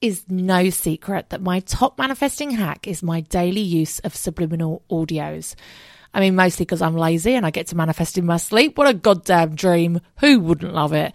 Is 0.00 0.24
no 0.28 0.70
secret 0.70 1.30
that 1.30 1.42
my 1.42 1.60
top 1.60 1.98
manifesting 1.98 2.50
hack 2.50 2.88
is 2.88 3.02
my 3.02 3.20
daily 3.20 3.60
use 3.60 3.98
of 4.00 4.16
subliminal 4.16 4.82
audios. 4.90 5.54
I 6.12 6.20
mean, 6.20 6.34
mostly 6.34 6.64
because 6.64 6.82
I'm 6.82 6.96
lazy 6.96 7.34
and 7.34 7.46
I 7.46 7.50
get 7.50 7.68
to 7.68 7.76
manifest 7.76 8.18
in 8.18 8.26
my 8.26 8.38
sleep. 8.38 8.76
What 8.76 8.88
a 8.88 8.94
goddamn 8.94 9.54
dream. 9.54 10.00
Who 10.18 10.40
wouldn't 10.40 10.74
love 10.74 10.92
it? 10.92 11.14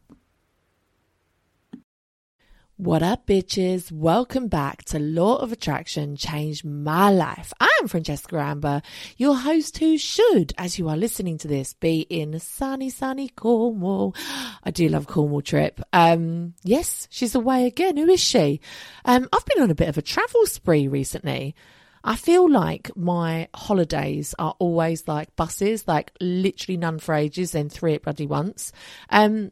What 2.81 3.03
up, 3.03 3.27
bitches? 3.27 3.91
Welcome 3.91 4.47
back 4.47 4.85
to 4.85 4.97
Law 4.97 5.35
of 5.35 5.51
Attraction 5.51 6.15
Changed 6.15 6.65
My 6.65 7.11
Life. 7.11 7.53
I'm 7.59 7.87
Francesca 7.87 8.39
Amber, 8.39 8.81
your 9.17 9.37
host 9.37 9.77
who 9.77 9.99
should, 9.99 10.51
as 10.57 10.79
you 10.79 10.89
are 10.89 10.97
listening 10.97 11.37
to 11.37 11.47
this, 11.47 11.73
be 11.73 11.99
in 12.09 12.39
sunny, 12.39 12.89
sunny 12.89 13.29
Cornwall. 13.29 14.15
I 14.63 14.71
do 14.71 14.89
love 14.89 15.05
Cornwall 15.05 15.43
trip. 15.43 15.79
Um, 15.93 16.55
yes, 16.63 17.07
she's 17.11 17.35
away 17.35 17.67
again. 17.67 17.97
Who 17.97 18.09
is 18.09 18.19
she? 18.19 18.61
Um, 19.05 19.29
I've 19.31 19.45
been 19.45 19.61
on 19.61 19.69
a 19.69 19.75
bit 19.75 19.89
of 19.89 19.99
a 19.99 20.01
travel 20.01 20.47
spree 20.47 20.87
recently. 20.87 21.53
I 22.03 22.15
feel 22.15 22.49
like 22.49 22.89
my 22.97 23.47
holidays 23.53 24.33
are 24.39 24.55
always 24.57 25.07
like 25.07 25.35
buses, 25.35 25.87
like 25.87 26.13
literally 26.19 26.77
none 26.77 26.97
for 26.97 27.13
ages, 27.13 27.51
then 27.51 27.69
three 27.69 27.93
at 27.93 28.01
bloody 28.01 28.25
once. 28.25 28.71
Um, 29.11 29.51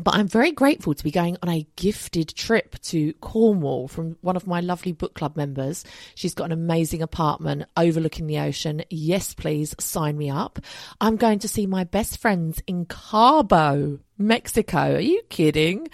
but 0.00 0.14
I'm 0.14 0.28
very 0.28 0.52
grateful 0.52 0.94
to 0.94 1.04
be 1.04 1.10
going 1.10 1.36
on 1.42 1.48
a 1.48 1.66
gifted 1.76 2.34
trip 2.34 2.80
to 2.82 3.12
Cornwall 3.14 3.88
from 3.88 4.16
one 4.20 4.36
of 4.36 4.46
my 4.46 4.60
lovely 4.60 4.92
book 4.92 5.14
club 5.14 5.36
members. 5.36 5.84
She's 6.14 6.34
got 6.34 6.46
an 6.46 6.52
amazing 6.52 7.02
apartment 7.02 7.64
overlooking 7.76 8.26
the 8.26 8.38
ocean. 8.38 8.82
Yes, 8.90 9.34
please 9.34 9.74
sign 9.78 10.16
me 10.16 10.30
up. 10.30 10.58
I'm 11.00 11.16
going 11.16 11.38
to 11.40 11.48
see 11.48 11.66
my 11.66 11.84
best 11.84 12.18
friends 12.18 12.62
in 12.66 12.86
Cabo, 12.86 13.98
Mexico. 14.18 14.96
Are 14.96 15.00
you 15.00 15.22
kidding? 15.28 15.88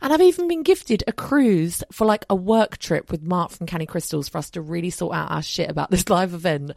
And 0.00 0.12
I've 0.12 0.20
even 0.20 0.48
been 0.48 0.62
gifted 0.62 1.04
a 1.06 1.12
cruise 1.12 1.82
for 1.92 2.06
like 2.06 2.24
a 2.28 2.34
work 2.34 2.78
trip 2.78 3.10
with 3.10 3.22
Mark 3.22 3.50
from 3.50 3.66
Canny 3.66 3.86
Crystals 3.86 4.28
for 4.28 4.38
us 4.38 4.50
to 4.50 4.60
really 4.60 4.90
sort 4.90 5.14
out 5.14 5.30
our 5.30 5.42
shit 5.42 5.70
about 5.70 5.90
this 5.90 6.08
live 6.08 6.34
event. 6.34 6.72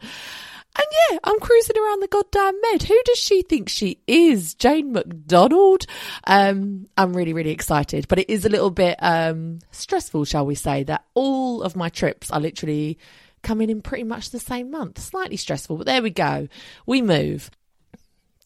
And 0.78 0.86
yeah, 1.10 1.18
I'm 1.24 1.40
cruising 1.40 1.76
around 1.76 2.02
the 2.02 2.08
goddamn 2.08 2.60
med. 2.60 2.82
Who 2.82 3.00
does 3.06 3.18
she 3.18 3.42
think 3.42 3.68
she 3.68 3.98
is? 4.06 4.54
Jane 4.54 4.92
McDonald? 4.92 5.86
Um, 6.24 6.86
I'm 6.98 7.14
really, 7.16 7.32
really 7.32 7.50
excited, 7.50 8.08
but 8.08 8.18
it 8.18 8.28
is 8.28 8.44
a 8.44 8.50
little 8.50 8.70
bit, 8.70 8.96
um, 9.00 9.60
stressful, 9.70 10.26
shall 10.26 10.44
we 10.44 10.54
say, 10.54 10.82
that 10.84 11.04
all 11.14 11.62
of 11.62 11.76
my 11.76 11.88
trips 11.88 12.30
are 12.30 12.40
literally 12.40 12.98
coming 13.42 13.70
in 13.70 13.80
pretty 13.80 14.04
much 14.04 14.30
the 14.30 14.40
same 14.40 14.70
month. 14.70 14.98
Slightly 14.98 15.36
stressful, 15.36 15.78
but 15.78 15.86
there 15.86 16.02
we 16.02 16.10
go. 16.10 16.48
We 16.84 17.00
move. 17.00 17.50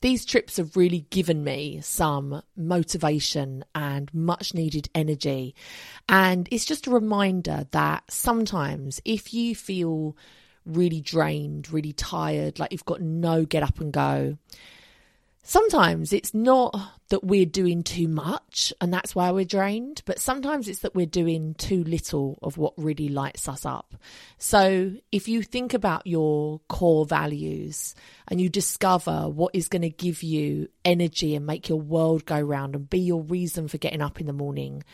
These 0.02 0.24
trips 0.24 0.56
have 0.56 0.76
really 0.76 1.06
given 1.10 1.44
me 1.44 1.80
some 1.82 2.42
motivation 2.56 3.64
and 3.74 4.12
much 4.14 4.54
needed 4.54 4.88
energy. 4.94 5.54
And 6.08 6.48
it's 6.50 6.64
just 6.64 6.86
a 6.86 6.90
reminder 6.90 7.66
that 7.72 8.04
sometimes 8.10 9.00
if 9.04 9.34
you 9.34 9.54
feel 9.54 10.16
really 10.64 11.00
drained, 11.00 11.70
really 11.72 11.92
tired, 11.92 12.58
like 12.58 12.72
you've 12.72 12.84
got 12.84 13.00
no 13.00 13.44
get 13.44 13.62
up 13.62 13.80
and 13.80 13.92
go. 13.92 14.36
Sometimes 15.42 16.12
it's 16.12 16.34
not 16.34 16.78
that 17.08 17.24
we're 17.24 17.46
doing 17.46 17.82
too 17.82 18.06
much 18.06 18.72
and 18.80 18.92
that's 18.92 19.14
why 19.14 19.30
we're 19.30 19.44
drained, 19.44 20.02
but 20.04 20.20
sometimes 20.20 20.68
it's 20.68 20.80
that 20.80 20.94
we're 20.94 21.06
doing 21.06 21.54
too 21.54 21.82
little 21.84 22.38
of 22.42 22.58
what 22.58 22.74
really 22.76 23.08
lights 23.08 23.48
us 23.48 23.64
up. 23.64 23.94
So 24.36 24.92
if 25.10 25.28
you 25.28 25.42
think 25.42 25.72
about 25.72 26.06
your 26.06 26.60
core 26.68 27.06
values 27.06 27.94
and 28.28 28.40
you 28.40 28.48
discover 28.50 29.28
what 29.28 29.54
is 29.54 29.68
going 29.68 29.82
to 29.82 29.90
give 29.90 30.22
you 30.22 30.68
energy 30.84 31.34
and 31.34 31.46
make 31.46 31.68
your 31.68 31.80
world 31.80 32.26
go 32.26 32.38
round 32.38 32.76
and 32.76 32.88
be 32.88 33.00
your 33.00 33.22
reason 33.22 33.66
for 33.66 33.78
getting 33.78 34.02
up 34.02 34.20
in 34.20 34.26
the 34.26 34.32
morning, 34.32 34.84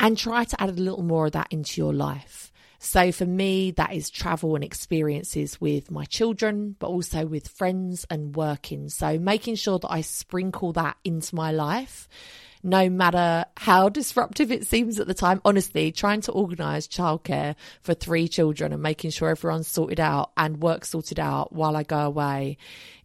and 0.00 0.18
try 0.18 0.44
to 0.44 0.60
add 0.60 0.70
a 0.70 0.72
little 0.72 1.02
more 1.02 1.26
of 1.26 1.32
that 1.32 1.46
into 1.50 1.80
your 1.80 1.92
life 1.92 2.52
So 2.78 3.12
for 3.12 3.26
me, 3.26 3.70
that 3.72 3.92
is 3.94 4.10
travel 4.10 4.54
and 4.54 4.64
experiences 4.64 5.60
with 5.60 5.90
my 5.90 6.04
children, 6.04 6.76
but 6.78 6.88
also 6.88 7.26
with 7.26 7.48
friends 7.48 8.06
and 8.10 8.36
working. 8.36 8.88
So 8.88 9.18
making 9.18 9.56
sure 9.56 9.78
that 9.78 9.90
I 9.90 10.02
sprinkle 10.02 10.72
that 10.74 10.96
into 11.04 11.34
my 11.34 11.50
life, 11.50 12.08
no 12.62 12.88
matter 12.90 13.44
how 13.56 13.88
disruptive 13.90 14.50
it 14.50 14.66
seems 14.66 15.00
at 15.00 15.06
the 15.06 15.14
time. 15.14 15.40
Honestly, 15.44 15.92
trying 15.92 16.20
to 16.22 16.32
organize 16.32 16.88
childcare 16.88 17.54
for 17.82 17.94
three 17.94 18.28
children 18.28 18.72
and 18.72 18.82
making 18.82 19.10
sure 19.10 19.30
everyone's 19.30 19.68
sorted 19.68 20.00
out 20.00 20.32
and 20.36 20.62
work 20.62 20.84
sorted 20.84 21.20
out 21.20 21.52
while 21.52 21.76
I 21.76 21.82
go 21.82 22.00
away 22.00 22.58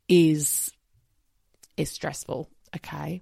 is, 0.08 0.72
is 1.78 1.90
stressful. 1.90 2.50
Okay. 2.76 3.22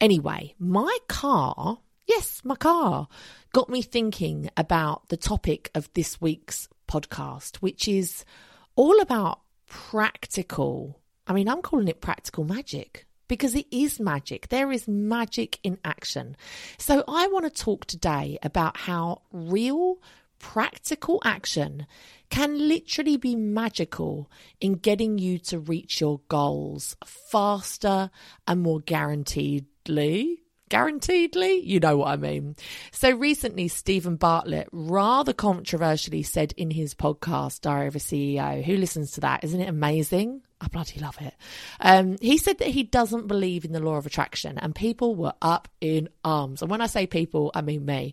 Anyway, 0.00 0.54
my 0.58 0.96
car 1.08 1.78
Yes, 2.10 2.40
my 2.42 2.56
car 2.56 3.06
got 3.52 3.68
me 3.68 3.82
thinking 3.82 4.50
about 4.56 5.10
the 5.10 5.16
topic 5.16 5.70
of 5.76 5.88
this 5.94 6.20
week's 6.20 6.68
podcast, 6.88 7.58
which 7.58 7.86
is 7.86 8.24
all 8.74 9.00
about 9.00 9.42
practical. 9.68 10.98
I 11.28 11.34
mean, 11.34 11.48
I'm 11.48 11.62
calling 11.62 11.86
it 11.86 12.00
practical 12.00 12.42
magic 12.42 13.06
because 13.28 13.54
it 13.54 13.66
is 13.70 14.00
magic. 14.00 14.48
There 14.48 14.72
is 14.72 14.88
magic 14.88 15.60
in 15.62 15.78
action. 15.84 16.36
So 16.78 17.04
I 17.06 17.28
want 17.28 17.44
to 17.44 17.62
talk 17.62 17.84
today 17.84 18.38
about 18.42 18.76
how 18.76 19.22
real 19.30 19.98
practical 20.40 21.22
action 21.24 21.86
can 22.28 22.66
literally 22.66 23.18
be 23.18 23.36
magical 23.36 24.28
in 24.60 24.72
getting 24.72 25.18
you 25.18 25.38
to 25.38 25.60
reach 25.60 26.00
your 26.00 26.22
goals 26.26 26.96
faster 27.04 28.10
and 28.48 28.62
more 28.62 28.80
guaranteedly 28.80 30.40
guaranteedly. 30.70 31.60
You 31.60 31.80
know 31.80 31.98
what 31.98 32.08
I 32.08 32.16
mean. 32.16 32.56
So 32.92 33.10
recently, 33.10 33.68
Steven 33.68 34.16
Bartlett 34.16 34.68
rather 34.72 35.34
controversially 35.34 36.22
said 36.22 36.54
in 36.56 36.70
his 36.70 36.94
podcast, 36.94 37.60
Diary 37.60 37.88
of 37.88 37.96
a 37.96 37.98
CEO, 37.98 38.64
who 38.64 38.76
listens 38.76 39.12
to 39.12 39.20
that? 39.20 39.44
Isn't 39.44 39.60
it 39.60 39.68
amazing? 39.68 40.40
I 40.62 40.68
bloody 40.68 41.00
love 41.00 41.16
it. 41.20 41.34
Um, 41.80 42.18
he 42.20 42.36
said 42.36 42.58
that 42.58 42.68
he 42.68 42.82
doesn't 42.82 43.28
believe 43.28 43.64
in 43.64 43.72
the 43.72 43.80
law 43.80 43.96
of 43.96 44.04
attraction, 44.04 44.58
and 44.58 44.74
people 44.74 45.14
were 45.14 45.32
up 45.40 45.68
in 45.80 46.10
arms. 46.22 46.60
And 46.60 46.70
when 46.70 46.82
I 46.82 46.86
say 46.86 47.06
people, 47.06 47.50
I 47.54 47.62
mean 47.62 47.86
me. 47.86 48.12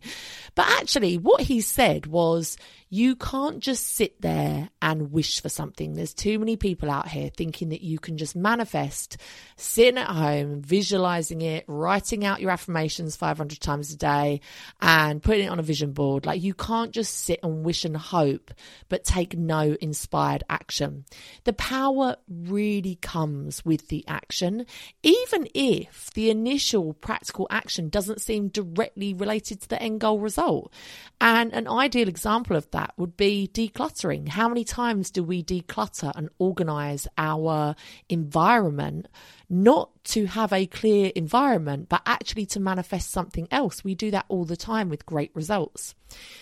But 0.56 0.68
actually, 0.68 1.18
what 1.18 1.42
he 1.42 1.59
said 1.59 2.06
was 2.06 2.57
you 2.89 3.16
can't 3.16 3.60
just 3.60 3.86
sit 3.95 4.22
there 4.22 4.69
and 4.81 5.12
wish 5.12 5.42
for 5.42 5.50
something. 5.50 5.94
There's 5.94 6.13
too 6.13 6.39
many 6.39 6.56
people 6.56 6.89
out 6.89 7.10
here 7.10 7.30
thinking 7.36 7.69
that 7.69 7.81
you 7.81 8.00
can 8.00 8.18
just 8.18 8.36
manifest, 8.36 9.18
sitting 9.57 9.98
at 9.98 10.10
home, 10.10 10.62
visualizing 10.62 11.42
it, 11.42 11.66
writing 11.68 12.24
out 12.24 12.39
your 12.39 12.51
affirmations 12.51 13.18
500 13.18 13.60
times 13.60 13.92
a 13.92 13.98
day, 13.98 14.39
and 14.81 15.22
putting 15.22 15.48
it 15.48 15.50
on 15.50 15.60
a 15.60 15.63
vision 15.63 15.92
board. 15.92 16.25
Like, 16.25 16.42
you 16.42 16.54
can't 16.54 16.92
just 16.92 17.13
sit 17.25 17.42
and 17.44 17.66
wish 17.66 17.84
and 17.84 17.98
hope, 17.98 18.54
but 18.88 19.04
take 19.04 19.38
no 19.38 19.75
inspired 19.81 20.44
action. 20.50 21.04
The 21.44 21.54
power 21.54 22.16
really 22.30 22.95
comes 23.01 23.66
with 23.66 23.90
the 23.90 24.06
action, 24.07 24.66
even 25.04 25.50
if 25.54 26.10
the 26.13 26.30
initial 26.30 26.94
practical 26.94 27.48
action 27.50 27.90
doesn't 27.90 28.22
seem 28.22 28.48
directly 28.48 29.13
related 29.13 29.62
to 29.62 29.69
the 29.69 29.81
end 29.81 30.00
goal 30.00 30.19
result. 30.19 30.72
And 31.19 31.51
an 31.51 31.68
ideal 31.68 32.07
example 32.07 32.56
of 32.56 32.69
that 32.72 32.76
would 32.97 33.18
be 33.18 33.50
decluttering. 33.53 34.27
How 34.27 34.47
many 34.47 34.63
times 34.63 35.12
do 35.12 35.24
we 35.24 35.44
declutter 35.44 36.12
and 36.15 36.29
organize 36.39 37.07
our 37.18 37.75
environment? 38.09 39.07
Not 39.50 39.89
to 40.06 40.25
have 40.25 40.51
a 40.53 40.68
clear 40.68 41.12
environment, 41.15 41.89
but 41.89 42.01
actually 42.06 42.45
to 42.47 42.59
manifest 42.59 43.12
something 43.12 43.47
else. 43.51 43.83
We 43.83 43.95
do 43.95 44.12
that 44.12 44.25
all 44.27 44.45
the 44.45 44.57
time 44.57 44.89
with 44.89 45.06
great 45.06 45.31
results. 45.33 45.95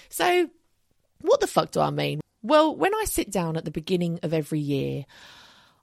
So, 0.09 0.49
what 1.21 1.39
the 1.39 1.47
fuck 1.47 1.71
do 1.71 1.79
I 1.79 1.89
mean? 1.89 2.21
Well, 2.41 2.75
when 2.75 2.93
I 2.93 3.05
sit 3.05 3.31
down 3.31 3.57
at 3.57 3.65
the 3.65 3.71
beginning 3.71 4.19
of 4.21 4.33
every 4.33 4.59
year, 4.59 5.05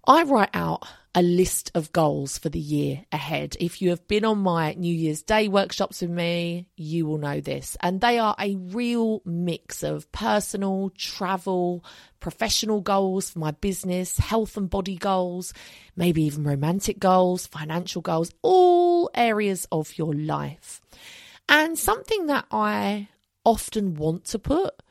I 0.04 0.24
write 0.24 0.50
out 0.52 0.84
a 1.14 1.22
list 1.22 1.70
of 1.74 1.92
goals 1.92 2.36
for 2.36 2.48
the 2.48 2.58
year 2.58 3.04
ahead. 3.12 3.56
If 3.60 3.80
you 3.80 3.90
have 3.90 4.08
been 4.08 4.24
on 4.24 4.38
my 4.38 4.72
New 4.72 4.92
Year's 4.92 5.22
Day 5.22 5.46
workshops 5.46 6.00
with 6.00 6.10
me, 6.10 6.66
you 6.76 7.06
will 7.06 7.18
know 7.18 7.40
this. 7.40 7.76
And 7.80 8.00
they 8.00 8.18
are 8.18 8.34
a 8.36 8.56
real 8.56 9.22
mix 9.24 9.84
of 9.84 10.10
personal, 10.10 10.90
travel, 10.96 11.84
professional 12.18 12.80
goals 12.80 13.30
for 13.30 13.38
my 13.38 13.52
business, 13.52 14.18
health 14.18 14.56
and 14.56 14.68
body 14.68 14.96
goals, 14.96 15.54
maybe 15.94 16.24
even 16.24 16.42
romantic 16.42 16.98
goals, 16.98 17.46
financial 17.46 18.02
goals, 18.02 18.32
all 18.42 19.08
areas 19.14 19.68
of 19.70 19.96
your 19.96 20.14
life. 20.14 20.80
And 21.48 21.78
something 21.78 22.26
that 22.26 22.46
I 22.50 23.08
often 23.44 23.94
want 23.94 24.24
to 24.26 24.40
put 24.40 24.82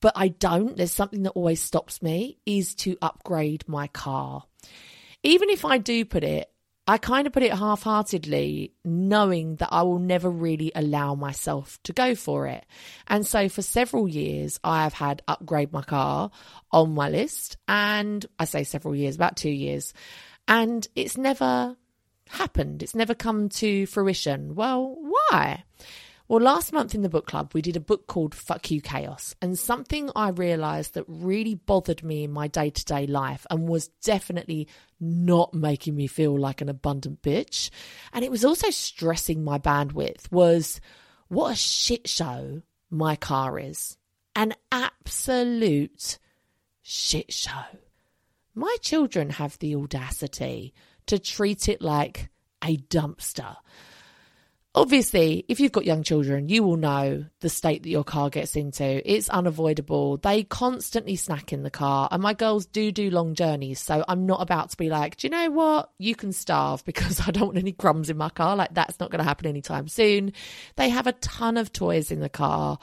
but 0.00 0.12
I 0.16 0.28
don't, 0.28 0.76
there's 0.76 0.92
something 0.92 1.22
that 1.24 1.30
always 1.30 1.62
stops 1.62 2.02
me, 2.02 2.38
is 2.46 2.74
to 2.76 2.96
upgrade 3.02 3.64
my 3.66 3.86
car. 3.88 4.44
Even 5.22 5.50
if 5.50 5.64
I 5.64 5.78
do 5.78 6.04
put 6.04 6.24
it, 6.24 6.50
I 6.86 6.98
kind 6.98 7.26
of 7.26 7.32
put 7.32 7.44
it 7.44 7.52
half 7.52 7.84
heartedly, 7.84 8.72
knowing 8.84 9.56
that 9.56 9.68
I 9.70 9.82
will 9.82 10.00
never 10.00 10.28
really 10.28 10.72
allow 10.74 11.14
myself 11.14 11.78
to 11.84 11.92
go 11.92 12.16
for 12.16 12.48
it. 12.48 12.66
And 13.06 13.24
so 13.24 13.48
for 13.48 13.62
several 13.62 14.08
years, 14.08 14.58
I 14.64 14.82
have 14.82 14.94
had 14.94 15.22
upgrade 15.28 15.72
my 15.72 15.82
car 15.82 16.32
on 16.72 16.94
my 16.94 17.08
list. 17.08 17.58
And 17.68 18.26
I 18.40 18.44
say 18.44 18.64
several 18.64 18.96
years, 18.96 19.14
about 19.14 19.36
two 19.36 19.50
years. 19.50 19.94
And 20.48 20.84
it's 20.96 21.16
never 21.16 21.76
happened. 22.28 22.82
It's 22.82 22.94
never 22.94 23.14
come 23.14 23.50
to 23.50 23.86
fruition. 23.86 24.56
Well, 24.56 24.96
why? 24.98 25.62
Well, 26.30 26.40
last 26.40 26.72
month 26.72 26.94
in 26.94 27.02
the 27.02 27.08
book 27.08 27.26
club, 27.26 27.50
we 27.54 27.60
did 27.60 27.74
a 27.74 27.80
book 27.80 28.06
called 28.06 28.36
Fuck 28.36 28.70
You 28.70 28.80
Chaos. 28.80 29.34
And 29.42 29.58
something 29.58 30.12
I 30.14 30.28
realized 30.28 30.94
that 30.94 31.02
really 31.08 31.56
bothered 31.56 32.04
me 32.04 32.22
in 32.22 32.30
my 32.30 32.46
day 32.46 32.70
to 32.70 32.84
day 32.84 33.08
life 33.08 33.48
and 33.50 33.68
was 33.68 33.88
definitely 33.88 34.68
not 35.00 35.52
making 35.52 35.96
me 35.96 36.06
feel 36.06 36.38
like 36.38 36.60
an 36.60 36.68
abundant 36.68 37.20
bitch. 37.20 37.70
And 38.12 38.24
it 38.24 38.30
was 38.30 38.44
also 38.44 38.70
stressing 38.70 39.42
my 39.42 39.58
bandwidth 39.58 40.30
was 40.30 40.80
what 41.26 41.50
a 41.50 41.56
shit 41.56 42.08
show 42.08 42.62
my 42.90 43.16
car 43.16 43.58
is. 43.58 43.98
An 44.36 44.54
absolute 44.70 46.20
shit 46.80 47.32
show. 47.32 47.80
My 48.54 48.76
children 48.80 49.30
have 49.30 49.58
the 49.58 49.74
audacity 49.74 50.74
to 51.06 51.18
treat 51.18 51.68
it 51.68 51.82
like 51.82 52.28
a 52.62 52.76
dumpster. 52.76 53.56
Obviously, 54.72 55.44
if 55.48 55.58
you've 55.58 55.72
got 55.72 55.84
young 55.84 56.04
children, 56.04 56.48
you 56.48 56.62
will 56.62 56.76
know 56.76 57.24
the 57.40 57.48
state 57.48 57.82
that 57.82 57.88
your 57.88 58.04
car 58.04 58.30
gets 58.30 58.54
into. 58.54 59.02
It's 59.04 59.28
unavoidable. 59.28 60.18
They 60.18 60.44
constantly 60.44 61.16
snack 61.16 61.52
in 61.52 61.64
the 61.64 61.70
car, 61.70 62.08
and 62.12 62.22
my 62.22 62.34
girls 62.34 62.66
do 62.66 62.92
do 62.92 63.10
long 63.10 63.34
journeys. 63.34 63.80
So 63.80 64.04
I'm 64.06 64.26
not 64.26 64.40
about 64.40 64.70
to 64.70 64.76
be 64.76 64.88
like, 64.88 65.16
do 65.16 65.26
you 65.26 65.30
know 65.32 65.50
what? 65.50 65.90
You 65.98 66.14
can 66.14 66.32
starve 66.32 66.84
because 66.90 67.20
I 67.20 67.32
don't 67.32 67.46
want 67.46 67.58
any 67.58 67.72
crumbs 67.72 68.10
in 68.10 68.16
my 68.16 68.28
car. 68.28 68.54
Like, 68.54 68.72
that's 68.72 69.00
not 69.00 69.10
going 69.10 69.18
to 69.18 69.24
happen 69.24 69.48
anytime 69.48 69.88
soon. 69.88 70.34
They 70.76 70.88
have 70.90 71.08
a 71.08 71.12
ton 71.14 71.56
of 71.56 71.72
toys 71.72 72.12
in 72.12 72.20
the 72.20 72.28
car. 72.28 72.78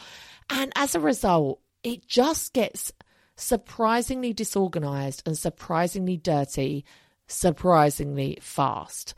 And 0.50 0.74
as 0.75 0.94
a 0.94 1.00
result, 1.00 1.62
it 1.84 2.06
just 2.06 2.51
gets 2.51 2.92
surprisingly 3.38 4.34
disorganized 4.34 5.24
and 5.25 5.38
surprisingly 5.38 6.17
dirty, 6.17 6.84
surprisingly 7.27 8.39
fast. 8.41 9.13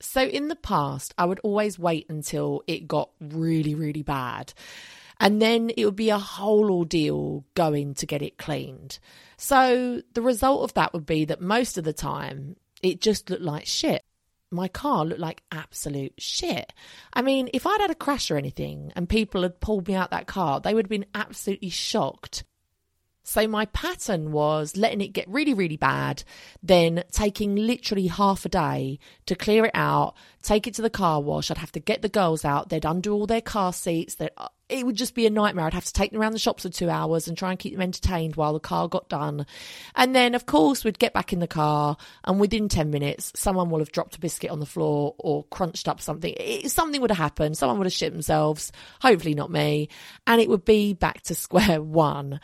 So 0.00 0.22
in 0.22 0.48
the 0.48 0.56
past, 0.56 1.14
I 1.16 1.24
would 1.24 1.40
always 1.40 1.78
wait 1.78 2.06
until 2.08 2.62
it 2.66 2.88
got 2.88 3.10
really, 3.20 3.74
really 3.74 4.02
bad. 4.02 4.52
And 5.18 5.40
then 5.40 5.70
it 5.76 5.84
would 5.84 5.96
be 5.96 6.10
a 6.10 6.18
whole 6.18 6.70
ordeal 6.70 7.44
going 7.54 7.94
to 7.94 8.06
get 8.06 8.22
it 8.22 8.36
cleaned. 8.36 8.98
So 9.38 10.02
the 10.12 10.22
result 10.22 10.64
of 10.64 10.74
that 10.74 10.92
would 10.92 11.06
be 11.06 11.24
that 11.26 11.40
most 11.40 11.78
of 11.78 11.84
the 11.84 11.92
time 11.92 12.56
it 12.82 13.00
just 13.00 13.30
looked 13.30 13.42
like 13.42 13.66
shit. 13.66 14.04
My 14.50 14.68
car 14.68 15.04
looked 15.04 15.20
like 15.20 15.42
absolute 15.50 16.14
shit. 16.18 16.72
I 17.12 17.22
mean, 17.22 17.48
if 17.52 17.66
I'd 17.66 17.80
had 17.80 17.90
a 17.90 17.96
crash 17.96 18.30
or 18.30 18.36
anything 18.36 18.92
and 18.94 19.08
people 19.08 19.42
had 19.42 19.60
pulled 19.60 19.88
me 19.88 19.94
out 19.94 20.10
that 20.10 20.26
car, 20.26 20.60
they 20.60 20.74
would 20.74 20.84
have 20.84 20.90
been 20.90 21.06
absolutely 21.14 21.70
shocked 21.70 22.44
so 23.28 23.48
my 23.48 23.64
pattern 23.66 24.30
was 24.30 24.76
letting 24.76 25.00
it 25.00 25.08
get 25.08 25.28
really, 25.28 25.52
really 25.52 25.76
bad, 25.76 26.22
then 26.62 27.02
taking 27.10 27.56
literally 27.56 28.06
half 28.06 28.44
a 28.44 28.48
day 28.48 29.00
to 29.26 29.34
clear 29.34 29.64
it 29.64 29.72
out, 29.74 30.14
take 30.42 30.68
it 30.68 30.74
to 30.74 30.82
the 30.82 30.88
car 30.88 31.20
wash. 31.20 31.50
I'd 31.50 31.58
have 31.58 31.72
to 31.72 31.80
get 31.80 32.02
the 32.02 32.08
girls 32.08 32.44
out. 32.44 32.68
They'd 32.68 32.84
undo 32.84 33.12
all 33.12 33.26
their 33.26 33.40
car 33.40 33.72
seats. 33.72 34.14
That 34.14 34.32
it 34.68 34.84
would 34.84 34.96
just 34.96 35.14
be 35.14 35.26
a 35.26 35.30
nightmare. 35.30 35.66
I'd 35.66 35.74
have 35.74 35.84
to 35.84 35.92
take 35.92 36.10
them 36.10 36.20
around 36.20 36.32
the 36.32 36.38
shops 36.38 36.64
for 36.64 36.68
two 36.68 36.90
hours 36.90 37.28
and 37.28 37.38
try 37.38 37.50
and 37.50 37.58
keep 37.58 37.72
them 37.72 37.82
entertained 37.82 38.36
while 38.36 38.52
the 38.52 38.60
car 38.60 38.88
got 38.88 39.08
done. 39.08 39.46
And 39.94 40.14
then, 40.14 40.34
of 40.34 40.46
course, 40.46 40.84
we'd 40.84 40.98
get 40.98 41.12
back 41.12 41.32
in 41.32 41.38
the 41.38 41.46
car, 41.46 41.96
and 42.24 42.40
within 42.40 42.68
10 42.68 42.90
minutes, 42.90 43.32
someone 43.36 43.70
will 43.70 43.78
have 43.78 43.92
dropped 43.92 44.16
a 44.16 44.20
biscuit 44.20 44.50
on 44.50 44.60
the 44.60 44.66
floor 44.66 45.14
or 45.18 45.44
crunched 45.44 45.86
up 45.86 46.00
something. 46.00 46.34
It, 46.36 46.70
something 46.70 47.00
would 47.00 47.10
have 47.10 47.18
happened. 47.18 47.56
Someone 47.56 47.78
would 47.78 47.86
have 47.86 47.92
shit 47.92 48.12
themselves, 48.12 48.72
hopefully 49.00 49.34
not 49.34 49.50
me, 49.50 49.88
and 50.26 50.40
it 50.40 50.48
would 50.48 50.64
be 50.64 50.94
back 50.94 51.22
to 51.22 51.34
square 51.46 51.80
one. 51.80 52.40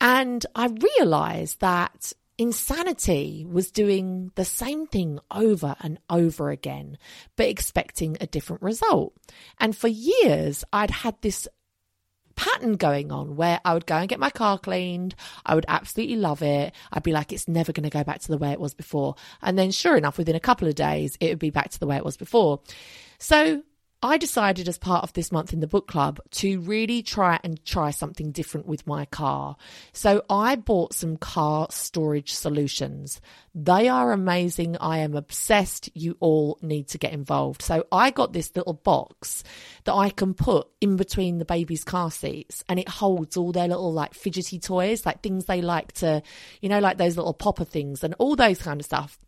And 0.00 0.44
I 0.54 0.68
realized 0.98 1.60
that 1.60 2.12
Insanity 2.36 3.46
was 3.48 3.70
doing 3.70 4.32
the 4.34 4.44
same 4.44 4.88
thing 4.88 5.20
over 5.30 5.76
and 5.80 6.00
over 6.10 6.50
again, 6.50 6.98
but 7.36 7.46
expecting 7.46 8.16
a 8.20 8.26
different 8.26 8.62
result. 8.62 9.14
And 9.60 9.76
for 9.76 9.86
years, 9.86 10.64
I'd 10.72 10.90
had 10.90 11.14
this 11.20 11.46
pattern 12.36 12.76
going 12.76 13.12
on 13.12 13.36
where 13.36 13.60
I 13.64 13.74
would 13.74 13.86
go 13.86 13.96
and 13.96 14.08
get 14.08 14.20
my 14.20 14.30
car 14.30 14.58
cleaned. 14.58 15.14
I 15.44 15.54
would 15.54 15.66
absolutely 15.68 16.16
love 16.16 16.42
it. 16.42 16.74
I'd 16.92 17.02
be 17.02 17.12
like, 17.12 17.32
it's 17.32 17.48
never 17.48 17.72
going 17.72 17.84
to 17.84 17.90
go 17.90 18.04
back 18.04 18.20
to 18.20 18.28
the 18.28 18.38
way 18.38 18.52
it 18.52 18.60
was 18.60 18.74
before. 18.74 19.14
And 19.42 19.58
then, 19.58 19.70
sure 19.70 19.96
enough, 19.96 20.18
within 20.18 20.36
a 20.36 20.40
couple 20.40 20.68
of 20.68 20.74
days, 20.74 21.16
it 21.20 21.28
would 21.28 21.38
be 21.38 21.50
back 21.50 21.70
to 21.70 21.80
the 21.80 21.86
way 21.86 21.96
it 21.96 22.04
was 22.04 22.16
before. 22.16 22.60
So 23.18 23.62
I 24.04 24.18
decided 24.18 24.68
as 24.68 24.76
part 24.76 25.02
of 25.02 25.14
this 25.14 25.32
month 25.32 25.54
in 25.54 25.60
the 25.60 25.66
book 25.66 25.88
club 25.88 26.20
to 26.32 26.60
really 26.60 27.02
try 27.02 27.40
and 27.42 27.64
try 27.64 27.90
something 27.90 28.32
different 28.32 28.66
with 28.66 28.86
my 28.86 29.06
car. 29.06 29.56
So 29.94 30.22
I 30.28 30.56
bought 30.56 30.92
some 30.92 31.16
car 31.16 31.68
storage 31.70 32.30
solutions. 32.34 33.22
They 33.54 33.88
are 33.88 34.12
amazing. 34.12 34.76
I 34.78 34.98
am 34.98 35.14
obsessed. 35.14 35.88
You 35.94 36.18
all 36.20 36.58
need 36.60 36.88
to 36.88 36.98
get 36.98 37.14
involved. 37.14 37.62
So 37.62 37.86
I 37.90 38.10
got 38.10 38.34
this 38.34 38.54
little 38.54 38.74
box 38.74 39.42
that 39.84 39.94
I 39.94 40.10
can 40.10 40.34
put 40.34 40.68
in 40.82 40.96
between 40.98 41.38
the 41.38 41.46
baby's 41.46 41.82
car 41.82 42.10
seats 42.10 42.62
and 42.68 42.78
it 42.78 42.90
holds 42.90 43.38
all 43.38 43.52
their 43.52 43.68
little 43.68 43.90
like 43.90 44.12
fidgety 44.12 44.58
toys, 44.58 45.06
like 45.06 45.22
things 45.22 45.46
they 45.46 45.62
like 45.62 45.92
to, 45.92 46.22
you 46.60 46.68
know, 46.68 46.78
like 46.78 46.98
those 46.98 47.16
little 47.16 47.32
popper 47.32 47.64
things 47.64 48.04
and 48.04 48.14
all 48.18 48.36
those 48.36 48.60
kind 48.60 48.82
of 48.82 48.84
stuff. 48.84 49.18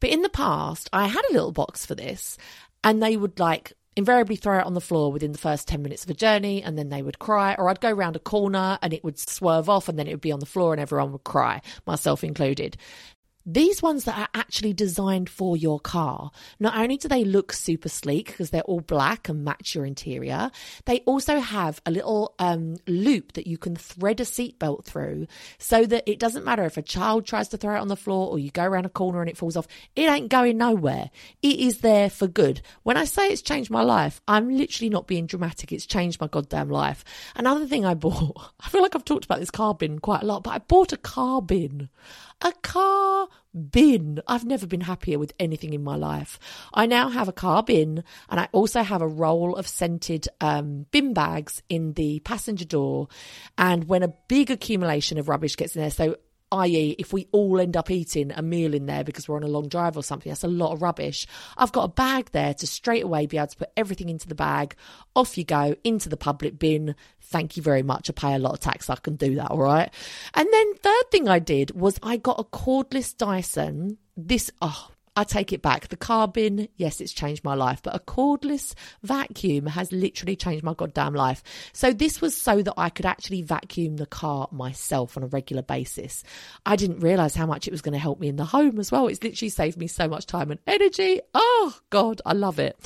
But 0.00 0.08
in 0.08 0.22
the 0.22 0.30
past, 0.30 0.88
I 0.94 1.08
had 1.08 1.26
a 1.28 1.34
little 1.34 1.52
box 1.52 1.84
for 1.84 1.94
this 1.94 2.38
and 2.82 3.02
they 3.02 3.16
would 3.16 3.38
like 3.38 3.74
invariably 3.98 4.36
throw 4.36 4.60
it 4.60 4.64
on 4.64 4.74
the 4.74 4.80
floor 4.80 5.10
within 5.10 5.32
the 5.32 5.38
first 5.38 5.66
10 5.66 5.82
minutes 5.82 6.04
of 6.04 6.10
a 6.10 6.14
journey 6.14 6.62
and 6.62 6.78
then 6.78 6.88
they 6.88 7.02
would 7.02 7.18
cry 7.18 7.56
or 7.58 7.68
I'd 7.68 7.80
go 7.80 7.90
around 7.90 8.14
a 8.14 8.20
corner 8.20 8.78
and 8.80 8.94
it 8.94 9.02
would 9.02 9.18
swerve 9.18 9.68
off 9.68 9.88
and 9.88 9.98
then 9.98 10.06
it 10.06 10.12
would 10.12 10.20
be 10.20 10.30
on 10.30 10.38
the 10.38 10.46
floor 10.46 10.72
and 10.72 10.80
everyone 10.80 11.10
would 11.10 11.24
cry 11.24 11.60
myself 11.84 12.22
included 12.22 12.76
these 13.50 13.80
ones 13.80 14.04
that 14.04 14.18
are 14.18 14.28
actually 14.34 14.74
designed 14.74 15.30
for 15.30 15.56
your 15.56 15.80
car, 15.80 16.30
not 16.60 16.76
only 16.76 16.98
do 16.98 17.08
they 17.08 17.24
look 17.24 17.50
super 17.50 17.88
sleek 17.88 18.26
because 18.26 18.50
they're 18.50 18.60
all 18.62 18.82
black 18.82 19.30
and 19.30 19.42
match 19.42 19.74
your 19.74 19.86
interior, 19.86 20.50
they 20.84 21.00
also 21.06 21.40
have 21.40 21.80
a 21.86 21.90
little 21.90 22.34
um, 22.38 22.76
loop 22.86 23.32
that 23.32 23.46
you 23.46 23.56
can 23.56 23.74
thread 23.74 24.20
a 24.20 24.24
seatbelt 24.24 24.84
through 24.84 25.26
so 25.56 25.86
that 25.86 26.04
it 26.06 26.18
doesn't 26.18 26.44
matter 26.44 26.66
if 26.66 26.76
a 26.76 26.82
child 26.82 27.24
tries 27.24 27.48
to 27.48 27.56
throw 27.56 27.74
it 27.74 27.80
on 27.80 27.88
the 27.88 27.96
floor 27.96 28.28
or 28.28 28.38
you 28.38 28.50
go 28.50 28.64
around 28.64 28.84
a 28.84 28.90
corner 28.90 29.22
and 29.22 29.30
it 29.30 29.38
falls 29.38 29.56
off, 29.56 29.66
it 29.96 30.10
ain't 30.10 30.28
going 30.28 30.58
nowhere. 30.58 31.08
It 31.40 31.58
is 31.58 31.78
there 31.78 32.10
for 32.10 32.28
good. 32.28 32.60
When 32.82 32.98
I 32.98 33.06
say 33.06 33.28
it's 33.28 33.40
changed 33.40 33.70
my 33.70 33.82
life, 33.82 34.20
I'm 34.28 34.50
literally 34.50 34.90
not 34.90 35.06
being 35.06 35.24
dramatic. 35.24 35.72
It's 35.72 35.86
changed 35.86 36.20
my 36.20 36.26
goddamn 36.26 36.68
life. 36.68 37.02
Another 37.34 37.66
thing 37.66 37.86
I 37.86 37.94
bought, 37.94 38.52
I 38.60 38.68
feel 38.68 38.82
like 38.82 38.94
I've 38.94 39.06
talked 39.06 39.24
about 39.24 39.40
this 39.40 39.50
car 39.50 39.74
bin 39.74 40.00
quite 40.00 40.22
a 40.22 40.26
lot, 40.26 40.42
but 40.42 40.50
I 40.50 40.58
bought 40.58 40.92
a 40.92 40.98
car 40.98 41.40
bin 41.40 41.88
a 42.42 42.52
car 42.62 43.28
bin. 43.70 44.20
I've 44.26 44.44
never 44.44 44.66
been 44.66 44.82
happier 44.82 45.18
with 45.18 45.32
anything 45.38 45.72
in 45.72 45.82
my 45.82 45.96
life. 45.96 46.38
I 46.72 46.86
now 46.86 47.08
have 47.08 47.28
a 47.28 47.32
car 47.32 47.62
bin 47.62 48.04
and 48.28 48.40
I 48.40 48.48
also 48.52 48.82
have 48.82 49.02
a 49.02 49.08
roll 49.08 49.56
of 49.56 49.66
scented 49.66 50.28
um, 50.40 50.86
bin 50.90 51.14
bags 51.14 51.62
in 51.68 51.94
the 51.94 52.20
passenger 52.20 52.64
door. 52.64 53.08
And 53.56 53.84
when 53.84 54.02
a 54.02 54.14
big 54.28 54.50
accumulation 54.50 55.18
of 55.18 55.28
rubbish 55.28 55.56
gets 55.56 55.74
in 55.74 55.82
there, 55.82 55.90
so 55.90 56.16
i.e., 56.52 56.96
if 56.98 57.12
we 57.12 57.28
all 57.32 57.60
end 57.60 57.76
up 57.76 57.90
eating 57.90 58.32
a 58.32 58.42
meal 58.42 58.74
in 58.74 58.86
there 58.86 59.04
because 59.04 59.28
we're 59.28 59.36
on 59.36 59.42
a 59.42 59.48
long 59.48 59.68
drive 59.68 59.96
or 59.96 60.02
something, 60.02 60.30
that's 60.30 60.44
a 60.44 60.48
lot 60.48 60.72
of 60.72 60.82
rubbish. 60.82 61.26
I've 61.56 61.72
got 61.72 61.84
a 61.84 61.88
bag 61.88 62.30
there 62.32 62.54
to 62.54 62.66
straight 62.66 63.04
away 63.04 63.26
be 63.26 63.36
able 63.36 63.48
to 63.48 63.56
put 63.56 63.70
everything 63.76 64.08
into 64.08 64.28
the 64.28 64.34
bag. 64.34 64.74
Off 65.14 65.36
you 65.36 65.44
go 65.44 65.76
into 65.84 66.08
the 66.08 66.16
public 66.16 66.58
bin. 66.58 66.94
Thank 67.20 67.56
you 67.56 67.62
very 67.62 67.82
much. 67.82 68.08
I 68.08 68.12
pay 68.12 68.34
a 68.34 68.38
lot 68.38 68.54
of 68.54 68.60
tax. 68.60 68.88
I 68.88 68.96
can 68.96 69.16
do 69.16 69.34
that. 69.36 69.50
All 69.50 69.58
right. 69.58 69.92
And 70.34 70.48
then 70.50 70.74
third 70.76 71.10
thing 71.10 71.28
I 71.28 71.38
did 71.38 71.72
was 71.78 71.98
I 72.02 72.16
got 72.16 72.40
a 72.40 72.44
cordless 72.44 73.16
Dyson. 73.16 73.98
This, 74.16 74.50
oh, 74.60 74.90
I 75.18 75.24
take 75.24 75.52
it 75.52 75.62
back. 75.62 75.88
The 75.88 75.96
car 75.96 76.28
bin, 76.28 76.68
yes, 76.76 77.00
it's 77.00 77.12
changed 77.12 77.42
my 77.42 77.54
life, 77.54 77.82
but 77.82 77.92
a 77.92 77.98
cordless 77.98 78.74
vacuum 79.02 79.66
has 79.66 79.90
literally 79.90 80.36
changed 80.36 80.62
my 80.62 80.74
goddamn 80.74 81.12
life. 81.12 81.42
So 81.72 81.92
this 81.92 82.20
was 82.20 82.36
so 82.36 82.62
that 82.62 82.74
I 82.76 82.88
could 82.88 83.04
actually 83.04 83.42
vacuum 83.42 83.96
the 83.96 84.06
car 84.06 84.46
myself 84.52 85.16
on 85.16 85.24
a 85.24 85.26
regular 85.26 85.62
basis. 85.62 86.22
I 86.64 86.76
didn't 86.76 87.00
realize 87.00 87.34
how 87.34 87.46
much 87.46 87.66
it 87.66 87.72
was 87.72 87.82
going 87.82 87.94
to 87.94 87.98
help 87.98 88.20
me 88.20 88.28
in 88.28 88.36
the 88.36 88.44
home 88.44 88.78
as 88.78 88.92
well. 88.92 89.08
It's 89.08 89.20
literally 89.20 89.48
saved 89.48 89.76
me 89.76 89.88
so 89.88 90.06
much 90.06 90.26
time 90.26 90.52
and 90.52 90.60
energy. 90.68 91.20
Oh 91.34 91.76
God, 91.90 92.22
I 92.24 92.34
love 92.34 92.60
it. 92.60 92.78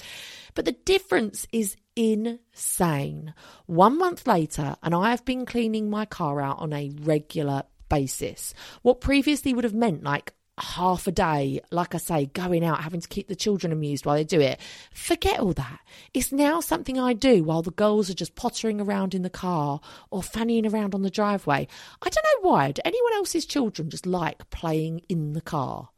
But 0.54 0.64
the 0.64 0.72
difference 0.72 1.46
is 1.52 1.76
insane. 1.96 3.34
One 3.66 3.98
month 3.98 4.26
later, 4.26 4.76
and 4.82 4.94
I 4.94 5.10
have 5.10 5.26
been 5.26 5.44
cleaning 5.44 5.90
my 5.90 6.06
car 6.06 6.40
out 6.40 6.60
on 6.60 6.72
a 6.72 6.92
regular 7.02 7.64
basis. 7.90 8.54
What 8.80 9.02
previously 9.02 9.52
would 9.52 9.64
have 9.64 9.74
meant 9.74 10.02
like 10.02 10.32
half 10.62 11.06
a 11.06 11.12
day, 11.12 11.60
like 11.70 11.94
I 11.94 11.98
say, 11.98 12.26
going 12.26 12.64
out, 12.64 12.82
having 12.82 13.00
to 13.00 13.08
keep 13.08 13.28
the 13.28 13.36
children 13.36 13.72
amused 13.72 14.06
while 14.06 14.16
they 14.16 14.24
do 14.24 14.40
it. 14.40 14.60
Forget 14.94 15.40
all 15.40 15.52
that. 15.54 15.80
It's 16.14 16.32
now 16.32 16.60
something 16.60 16.98
I 16.98 17.12
do 17.12 17.42
while 17.42 17.62
the 17.62 17.70
girls 17.70 18.08
are 18.08 18.14
just 18.14 18.34
pottering 18.34 18.80
around 18.80 19.14
in 19.14 19.22
the 19.22 19.30
car 19.30 19.80
or 20.10 20.22
fannying 20.22 20.72
around 20.72 20.94
on 20.94 21.02
the 21.02 21.10
driveway. 21.10 21.66
I 22.00 22.08
don't 22.08 22.24
know 22.24 22.50
why. 22.50 22.72
Do 22.72 22.82
anyone 22.84 23.14
else's 23.14 23.46
children 23.46 23.90
just 23.90 24.06
like 24.06 24.48
playing 24.50 25.02
in 25.08 25.32
the 25.32 25.40
car? 25.40 25.88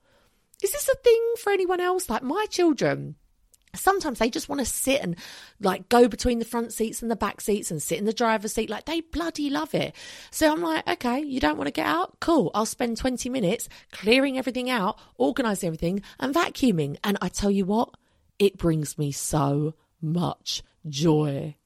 Is 0.63 0.73
this 0.73 0.89
a 0.89 0.97
thing 0.97 1.35
for 1.39 1.53
anyone 1.53 1.81
else? 1.81 2.09
Like 2.09 2.23
my 2.23 2.47
children 2.49 3.17
sometimes 3.79 4.19
they 4.19 4.31
just 4.31 4.49
want 4.49 4.61
to 4.61 4.65
sit 4.65 5.01
and 5.01 5.17
like 5.61 5.89
go 5.89 6.09
between 6.09 6.39
the 6.39 6.45
front 6.45 6.73
seats 6.73 7.03
and 7.03 7.11
the 7.11 7.17
back 7.17 7.41
seats 7.41 7.71
and 7.71 7.83
sit 7.83 7.99
in 7.99 8.05
the 8.05 8.13
driver's 8.13 8.53
seat 8.53 8.71
like 8.71 8.85
they 8.85 9.01
bloody 9.01 9.51
love 9.51 9.75
it. 9.75 9.95
So 10.31 10.53
i'm 10.53 10.63
like 10.63 10.89
okay 10.89 11.21
you 11.21 11.41
don't 11.41 11.57
want 11.57 11.69
to 11.69 11.73
get 11.73 11.87
out? 11.87 12.21
Cool 12.21 12.51
i'll 12.55 12.67
spend 12.67 12.97
20 12.97 13.29
minutes 13.29 13.69
clearing 13.93 14.39
everything 14.39 14.71
out 14.71 14.99
organizing 15.17 15.69
everything 15.69 16.03
and 16.19 16.35
vacuuming. 16.35 16.97
And 17.05 17.19
i 17.21 17.29
tell 17.29 17.51
you 17.51 17.65
what 17.65 17.91
it 18.39 18.59
brings 18.59 18.99
me 18.99 19.13
so 19.13 19.75
much 20.01 20.63
joy. 20.89 21.57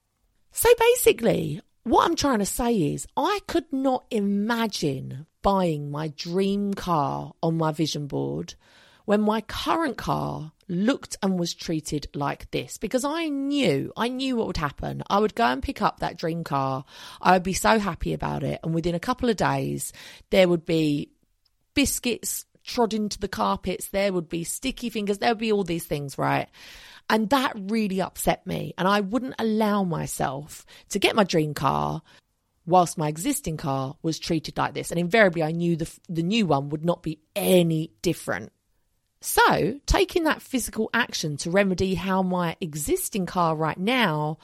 So 0.53 0.69
basically 0.79 1.61
what 1.85 2.07
i'm 2.07 2.17
trying 2.17 2.41
to 2.41 2.47
say 2.47 2.93
is 2.93 3.07
i 3.17 3.41
could 3.47 3.73
not 3.73 4.05
imagine 4.11 5.27
buying 5.43 5.91
my 5.91 6.09
dream 6.09 6.75
car 6.75 7.33
on 7.43 7.57
my 7.57 7.73
vision 7.73 8.07
board 8.07 8.55
when 9.07 9.21
my 9.23 9.41
current 9.41 9.97
car 9.97 10.53
looked 10.69 11.17
and 11.23 11.39
was 11.39 11.55
treated 11.55 12.09
like 12.15 12.51
this 12.51 12.79
because 12.79 13.05
I 13.05 13.29
knew, 13.29 13.93
I 13.97 14.09
knew 14.09 14.37
what 14.37 14.47
would 14.47 14.57
happen. 14.57 15.03
I 15.09 15.19
would 15.19 15.35
go 15.35 15.45
and 15.45 15.63
pick 15.63 15.83
up 15.83 16.01
that 16.01 16.19
dream 16.19 16.45
car. 16.45 16.85
I 17.21 17.33
would 17.33 17.43
be 17.43 17.55
so 17.55 17.79
happy 17.79 18.13
about 18.13 18.43
it. 18.43 18.61
And 18.63 18.75
within 18.75 18.95
a 18.95 19.01
couple 19.01 19.29
of 19.29 19.37
days, 19.37 19.93
there 20.31 20.49
would 20.49 20.67
be 20.67 21.11
biscuits 21.75 22.45
trod 22.65 22.95
into 22.95 23.19
the 23.19 23.29
carpets. 23.29 23.89
There 23.89 24.13
would 24.13 24.29
be 24.29 24.45
sticky 24.45 24.91
fingers. 24.91 25.19
There 25.19 25.31
would 25.31 25.39
be 25.39 25.53
all 25.53 25.65
these 25.65 25.87
things, 25.87 26.19
right? 26.19 26.49
And 27.11 27.31
that 27.31 27.53
really 27.57 28.01
upset 28.01 28.47
me. 28.47 28.75
And 28.77 28.87
I 28.87 29.01
wouldn't 29.01 29.35
allow 29.39 29.83
myself 29.85 30.67
to 30.91 30.99
get 30.99 31.17
my 31.17 31.25
dream 31.25 31.55
car 31.55 32.03
whilst 32.67 32.99
my 32.99 33.09
existing 33.09 33.57
car 33.57 33.97
was 34.03 34.19
treated 34.19 34.59
like 34.59 34.75
this. 34.75 34.91
And 34.91 35.01
invariably, 35.01 35.43
I 35.43 35.53
knew 35.53 35.75
the, 35.75 35.91
the 36.09 36.23
new 36.23 36.47
one 36.47 36.69
would 36.69 36.85
not 36.85 37.03
be 37.03 37.19
any 37.35 37.93
different. 38.03 38.53
So, 39.21 39.81
taking 39.87 40.25
that 40.25 40.43
physical 40.43 40.91
action 40.95 41.37
to 41.39 41.51
remedy 41.51 41.97
how 41.97 42.23
my 42.23 42.57
existing 42.61 43.27
car 43.27 43.57
right 43.57 43.79
now 43.79 44.39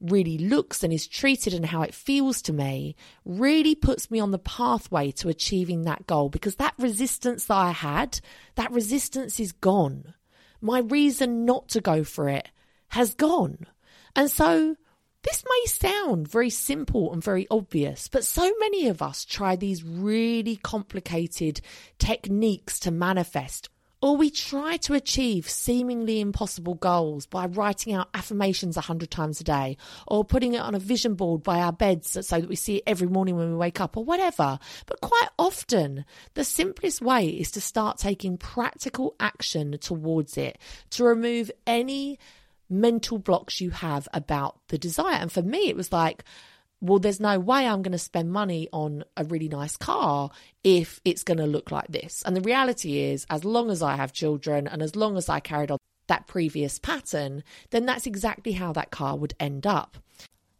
really 0.00 0.36
looks 0.36 0.84
and 0.84 0.92
is 0.92 1.06
treated 1.06 1.54
and 1.54 1.64
how 1.64 1.82
it 1.82 1.94
feels 1.94 2.42
to 2.42 2.52
me 2.52 2.94
really 3.24 3.74
puts 3.74 4.10
me 4.10 4.20
on 4.20 4.30
the 4.30 4.38
pathway 4.38 5.10
to 5.12 5.28
achieving 5.28 5.82
that 5.82 6.06
goal 6.06 6.28
because 6.28 6.56
that 6.56 6.74
resistance 6.78 7.46
that 7.46 7.56
I 7.56 7.70
had, 7.70 8.20
that 8.56 8.70
resistance 8.70 9.40
is 9.40 9.52
gone. 9.52 10.14
My 10.60 10.80
reason 10.80 11.46
not 11.46 11.68
to 11.70 11.80
go 11.80 12.04
for 12.04 12.28
it 12.28 12.50
has 12.88 13.14
gone. 13.14 13.66
And 14.14 14.30
so, 14.30 14.76
this 15.22 15.42
may 15.42 15.66
sound 15.66 16.28
very 16.28 16.50
simple 16.50 17.12
and 17.12 17.24
very 17.24 17.46
obvious, 17.50 18.08
but 18.08 18.24
so 18.24 18.52
many 18.60 18.88
of 18.88 19.00
us 19.00 19.24
try 19.24 19.56
these 19.56 19.82
really 19.82 20.56
complicated 20.56 21.60
techniques 21.98 22.78
to 22.80 22.90
manifest 22.90 23.68
or 24.00 24.16
we 24.16 24.30
try 24.30 24.76
to 24.76 24.94
achieve 24.94 25.48
seemingly 25.48 26.20
impossible 26.20 26.74
goals 26.74 27.26
by 27.26 27.46
writing 27.46 27.92
out 27.92 28.08
affirmations 28.14 28.76
a 28.76 28.82
hundred 28.82 29.10
times 29.10 29.40
a 29.40 29.44
day, 29.44 29.76
or 30.06 30.24
putting 30.24 30.54
it 30.54 30.60
on 30.60 30.74
a 30.74 30.78
vision 30.78 31.14
board 31.14 31.42
by 31.42 31.60
our 31.60 31.72
beds 31.72 32.10
so 32.26 32.40
that 32.40 32.48
we 32.48 32.56
see 32.56 32.76
it 32.76 32.84
every 32.86 33.08
morning 33.08 33.36
when 33.36 33.50
we 33.50 33.56
wake 33.56 33.80
up, 33.80 33.96
or 33.96 34.04
whatever. 34.04 34.58
But 34.86 35.00
quite 35.00 35.28
often, 35.38 36.04
the 36.34 36.44
simplest 36.44 37.02
way 37.02 37.26
is 37.28 37.50
to 37.52 37.60
start 37.60 37.98
taking 37.98 38.38
practical 38.38 39.14
action 39.18 39.76
towards 39.78 40.36
it, 40.36 40.58
to 40.90 41.04
remove 41.04 41.50
any 41.66 42.18
mental 42.70 43.18
blocks 43.18 43.60
you 43.60 43.70
have 43.70 44.06
about 44.12 44.58
the 44.68 44.78
desire. 44.78 45.16
And 45.16 45.32
for 45.32 45.42
me, 45.42 45.68
it 45.68 45.76
was 45.76 45.92
like, 45.92 46.22
well, 46.80 46.98
there's 46.98 47.20
no 47.20 47.38
way 47.38 47.66
I'm 47.66 47.82
going 47.82 47.92
to 47.92 47.98
spend 47.98 48.30
money 48.30 48.68
on 48.72 49.04
a 49.16 49.24
really 49.24 49.48
nice 49.48 49.76
car 49.76 50.30
if 50.62 51.00
it's 51.04 51.24
going 51.24 51.38
to 51.38 51.46
look 51.46 51.70
like 51.70 51.88
this. 51.88 52.22
And 52.24 52.36
the 52.36 52.40
reality 52.40 52.98
is, 52.98 53.26
as 53.30 53.44
long 53.44 53.70
as 53.70 53.82
I 53.82 53.96
have 53.96 54.12
children 54.12 54.68
and 54.68 54.82
as 54.82 54.94
long 54.94 55.16
as 55.16 55.28
I 55.28 55.40
carried 55.40 55.70
on 55.70 55.78
that 56.06 56.26
previous 56.26 56.78
pattern, 56.78 57.42
then 57.70 57.86
that's 57.86 58.06
exactly 58.06 58.52
how 58.52 58.72
that 58.72 58.90
car 58.90 59.16
would 59.16 59.34
end 59.40 59.66
up. 59.66 59.98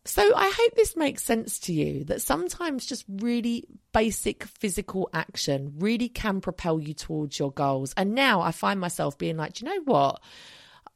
So 0.05 0.35
I 0.35 0.51
hope 0.57 0.75
this 0.75 0.97
makes 0.97 1.23
sense 1.23 1.59
to 1.61 1.73
you 1.73 2.05
that 2.05 2.23
sometimes 2.23 2.87
just 2.87 3.05
really 3.09 3.65
basic 3.93 4.45
physical 4.45 5.11
action 5.13 5.75
really 5.79 6.09
can 6.09 6.41
propel 6.41 6.81
you 6.81 6.95
towards 6.95 7.39
your 7.39 7.53
goals. 7.53 7.93
And 7.95 8.15
now 8.15 8.41
I 8.41 8.53
find 8.53 8.81
myself 8.81 9.19
being 9.19 9.37
like, 9.37 9.61
you 9.61 9.69
know 9.69 9.83
what? 9.85 10.23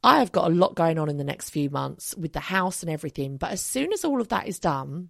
I 0.03 0.19
have 0.19 0.33
got 0.33 0.51
a 0.51 0.53
lot 0.53 0.75
going 0.75 0.99
on 0.99 1.09
in 1.09 1.17
the 1.17 1.23
next 1.23 1.51
few 1.51 1.69
months 1.69 2.13
with 2.17 2.33
the 2.33 2.41
house 2.41 2.83
and 2.83 2.91
everything. 2.91 3.37
But 3.37 3.51
as 3.51 3.61
soon 3.61 3.93
as 3.93 4.03
all 4.03 4.19
of 4.19 4.29
that 4.29 4.47
is 4.47 4.59
done, 4.59 5.09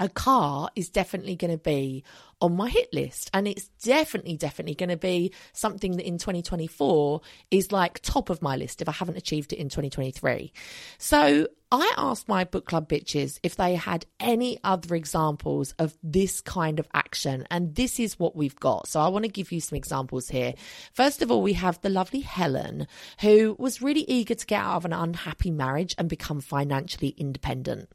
a 0.00 0.08
car 0.08 0.70
is 0.74 0.88
definitely 0.88 1.36
going 1.36 1.52
to 1.52 1.58
be 1.58 2.02
on 2.40 2.56
my 2.56 2.70
hit 2.70 2.92
list. 2.92 3.30
And 3.34 3.46
it's 3.46 3.68
definitely, 3.82 4.36
definitely 4.38 4.74
going 4.74 4.88
to 4.88 4.96
be 4.96 5.32
something 5.52 5.96
that 5.98 6.06
in 6.06 6.16
2024 6.16 7.20
is 7.50 7.70
like 7.70 8.00
top 8.00 8.30
of 8.30 8.40
my 8.40 8.56
list 8.56 8.80
if 8.80 8.88
I 8.88 8.92
haven't 8.92 9.18
achieved 9.18 9.52
it 9.52 9.58
in 9.58 9.68
2023. 9.68 10.52
So 10.96 11.48
I 11.70 11.94
asked 11.98 12.28
my 12.28 12.44
book 12.44 12.64
club 12.64 12.88
bitches 12.88 13.38
if 13.42 13.56
they 13.56 13.74
had 13.74 14.06
any 14.18 14.58
other 14.64 14.94
examples 14.94 15.74
of 15.78 15.96
this 16.02 16.40
kind 16.40 16.80
of 16.80 16.88
action. 16.94 17.46
And 17.50 17.74
this 17.74 18.00
is 18.00 18.18
what 18.18 18.34
we've 18.34 18.58
got. 18.58 18.88
So 18.88 19.00
I 19.00 19.08
want 19.08 19.26
to 19.26 19.30
give 19.30 19.52
you 19.52 19.60
some 19.60 19.76
examples 19.76 20.28
here. 20.28 20.54
First 20.94 21.20
of 21.20 21.30
all, 21.30 21.42
we 21.42 21.52
have 21.52 21.78
the 21.82 21.90
lovely 21.90 22.20
Helen, 22.20 22.88
who 23.20 23.54
was 23.58 23.82
really 23.82 24.04
eager 24.08 24.34
to 24.34 24.46
get 24.46 24.62
out 24.62 24.76
of 24.76 24.86
an 24.86 24.94
unhappy 24.94 25.50
marriage 25.50 25.94
and 25.98 26.08
become 26.08 26.40
financially 26.40 27.10
independent. 27.18 27.90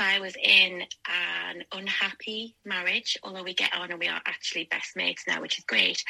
I 0.00 0.20
was 0.20 0.34
in 0.36 0.82
an 1.08 1.64
unhappy 1.72 2.56
marriage, 2.64 3.16
although 3.22 3.42
we 3.42 3.54
get 3.54 3.74
on 3.74 3.90
and 3.90 4.00
we 4.00 4.08
are 4.08 4.20
actually 4.26 4.64
best 4.64 4.96
mates 4.96 5.24
now, 5.26 5.40
which 5.40 5.58
is 5.58 5.64
great. 5.64 6.02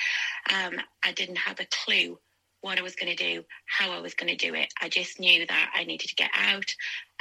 Um, 0.52 0.80
I 1.04 1.12
didn't 1.12 1.36
have 1.36 1.60
a 1.60 1.66
clue 1.66 2.18
what 2.64 2.78
I 2.78 2.82
was 2.82 2.96
going 2.96 3.14
to 3.14 3.22
do, 3.22 3.44
how 3.66 3.92
I 3.92 4.00
was 4.00 4.14
going 4.14 4.34
to 4.34 4.36
do 4.36 4.54
it. 4.54 4.72
I 4.80 4.88
just 4.88 5.20
knew 5.20 5.44
that 5.46 5.70
I 5.74 5.84
needed 5.84 6.08
to 6.08 6.14
get 6.14 6.30
out. 6.34 6.64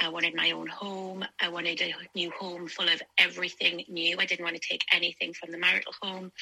I 0.00 0.08
wanted 0.08 0.34
my 0.34 0.52
own 0.52 0.66
home. 0.68 1.22
I 1.38 1.50
wanted 1.50 1.82
a 1.82 1.92
new 2.14 2.30
home 2.30 2.66
full 2.66 2.88
of 2.88 3.02
everything 3.18 3.84
new. 3.86 4.16
I 4.18 4.24
didn't 4.24 4.44
want 4.44 4.56
to 4.56 4.68
take 4.68 4.86
anything 4.90 5.34
from 5.34 5.52
the 5.52 5.58
marital 5.58 5.92
home. 6.00 6.32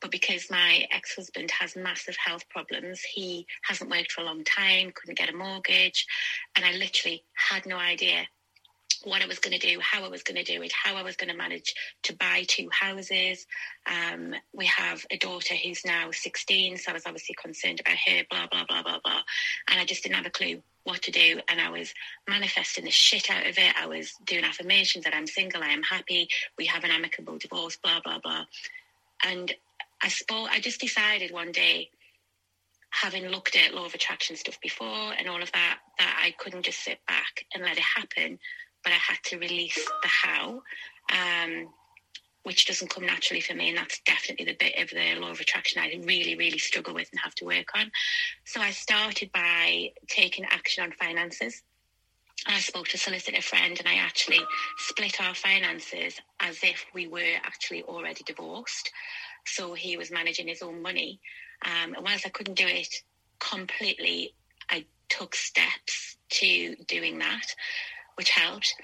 But 0.00 0.10
because 0.10 0.50
my 0.50 0.84
ex 0.90 1.14
husband 1.14 1.52
has 1.52 1.76
massive 1.76 2.16
health 2.16 2.48
problems, 2.48 3.02
he 3.02 3.46
hasn't 3.62 3.88
worked 3.88 4.10
for 4.10 4.22
a 4.22 4.24
long 4.24 4.42
time, 4.42 4.90
couldn't 4.96 5.18
get 5.18 5.32
a 5.32 5.36
mortgage. 5.36 6.04
And 6.56 6.66
I 6.66 6.72
literally 6.72 7.22
had 7.34 7.66
no 7.66 7.76
idea 7.76 8.26
what 9.04 9.22
I 9.22 9.26
was 9.26 9.38
going 9.38 9.58
to 9.58 9.66
do, 9.66 9.80
how 9.80 10.04
I 10.04 10.08
was 10.08 10.22
going 10.22 10.42
to 10.42 10.44
do 10.44 10.62
it, 10.62 10.72
how 10.72 10.96
I 10.96 11.02
was 11.02 11.16
going 11.16 11.30
to 11.30 11.36
manage 11.36 11.74
to 12.04 12.14
buy 12.16 12.44
two 12.46 12.68
houses. 12.70 13.46
Um, 13.86 14.34
we 14.52 14.66
have 14.66 15.04
a 15.10 15.16
daughter 15.16 15.54
who's 15.54 15.84
now 15.84 16.10
16, 16.10 16.78
so 16.78 16.90
I 16.90 16.94
was 16.94 17.06
obviously 17.06 17.34
concerned 17.40 17.80
about 17.80 17.96
her, 18.06 18.22
blah, 18.30 18.46
blah, 18.50 18.64
blah, 18.68 18.82
blah, 18.82 18.98
blah. 19.02 19.20
And 19.68 19.80
I 19.80 19.84
just 19.84 20.02
didn't 20.02 20.16
have 20.16 20.26
a 20.26 20.30
clue 20.30 20.62
what 20.84 21.02
to 21.02 21.10
do. 21.10 21.40
And 21.48 21.60
I 21.60 21.70
was 21.70 21.92
manifesting 22.28 22.84
the 22.84 22.90
shit 22.90 23.30
out 23.30 23.46
of 23.46 23.56
it. 23.58 23.74
I 23.80 23.86
was 23.86 24.12
doing 24.24 24.44
affirmations 24.44 25.04
that 25.04 25.14
I'm 25.14 25.26
single, 25.26 25.62
I 25.62 25.68
am 25.68 25.82
happy, 25.82 26.28
we 26.58 26.66
have 26.66 26.84
an 26.84 26.90
amicable 26.90 27.38
divorce, 27.38 27.76
blah, 27.82 28.00
blah, 28.04 28.18
blah. 28.18 28.44
And 29.24 29.52
I 30.02 30.08
spoke, 30.08 30.48
I 30.50 30.60
just 30.60 30.80
decided 30.80 31.32
one 31.32 31.52
day, 31.52 31.90
having 32.90 33.28
looked 33.28 33.56
at 33.56 33.72
law 33.72 33.86
of 33.86 33.94
attraction 33.94 34.34
stuff 34.34 34.60
before 34.60 35.12
and 35.16 35.28
all 35.28 35.40
of 35.40 35.52
that, 35.52 35.78
that 35.98 36.20
I 36.22 36.32
couldn't 36.38 36.64
just 36.64 36.82
sit 36.82 36.98
back 37.06 37.46
and 37.54 37.62
let 37.62 37.76
it 37.76 37.84
happen 37.96 38.38
but 38.82 38.92
I 38.92 38.96
had 38.96 39.18
to 39.24 39.38
release 39.38 39.76
the 40.02 40.08
how, 40.08 40.62
um, 41.12 41.68
which 42.42 42.66
doesn't 42.66 42.90
come 42.90 43.04
naturally 43.04 43.40
for 43.40 43.54
me. 43.54 43.68
And 43.68 43.78
that's 43.78 44.00
definitely 44.00 44.46
the 44.46 44.56
bit 44.58 44.78
of 44.78 44.90
the 44.90 45.20
law 45.20 45.30
of 45.30 45.40
attraction 45.40 45.82
I 45.82 46.00
really, 46.04 46.36
really 46.36 46.58
struggle 46.58 46.94
with 46.94 47.08
and 47.12 47.20
have 47.20 47.34
to 47.36 47.44
work 47.44 47.68
on. 47.74 47.90
So 48.44 48.60
I 48.60 48.70
started 48.70 49.30
by 49.32 49.92
taking 50.08 50.44
action 50.46 50.84
on 50.84 50.92
finances. 50.92 51.62
I 52.46 52.58
spoke 52.60 52.88
to 52.88 52.96
a 52.96 52.98
solicitor 52.98 53.42
friend 53.42 53.78
and 53.78 53.86
I 53.86 53.96
actually 53.96 54.40
split 54.78 55.20
our 55.20 55.34
finances 55.34 56.18
as 56.40 56.58
if 56.62 56.86
we 56.94 57.06
were 57.06 57.36
actually 57.44 57.82
already 57.82 58.24
divorced. 58.24 58.90
So 59.44 59.74
he 59.74 59.98
was 59.98 60.10
managing 60.10 60.48
his 60.48 60.62
own 60.62 60.80
money. 60.80 61.20
Um, 61.66 61.94
and 61.94 62.04
whilst 62.04 62.26
I 62.26 62.30
couldn't 62.30 62.56
do 62.56 62.66
it 62.66 63.02
completely, 63.38 64.34
I 64.70 64.86
took 65.10 65.34
steps 65.34 66.16
to 66.30 66.76
doing 66.86 67.18
that 67.18 67.54
which 68.16 68.30
helped. 68.30 68.74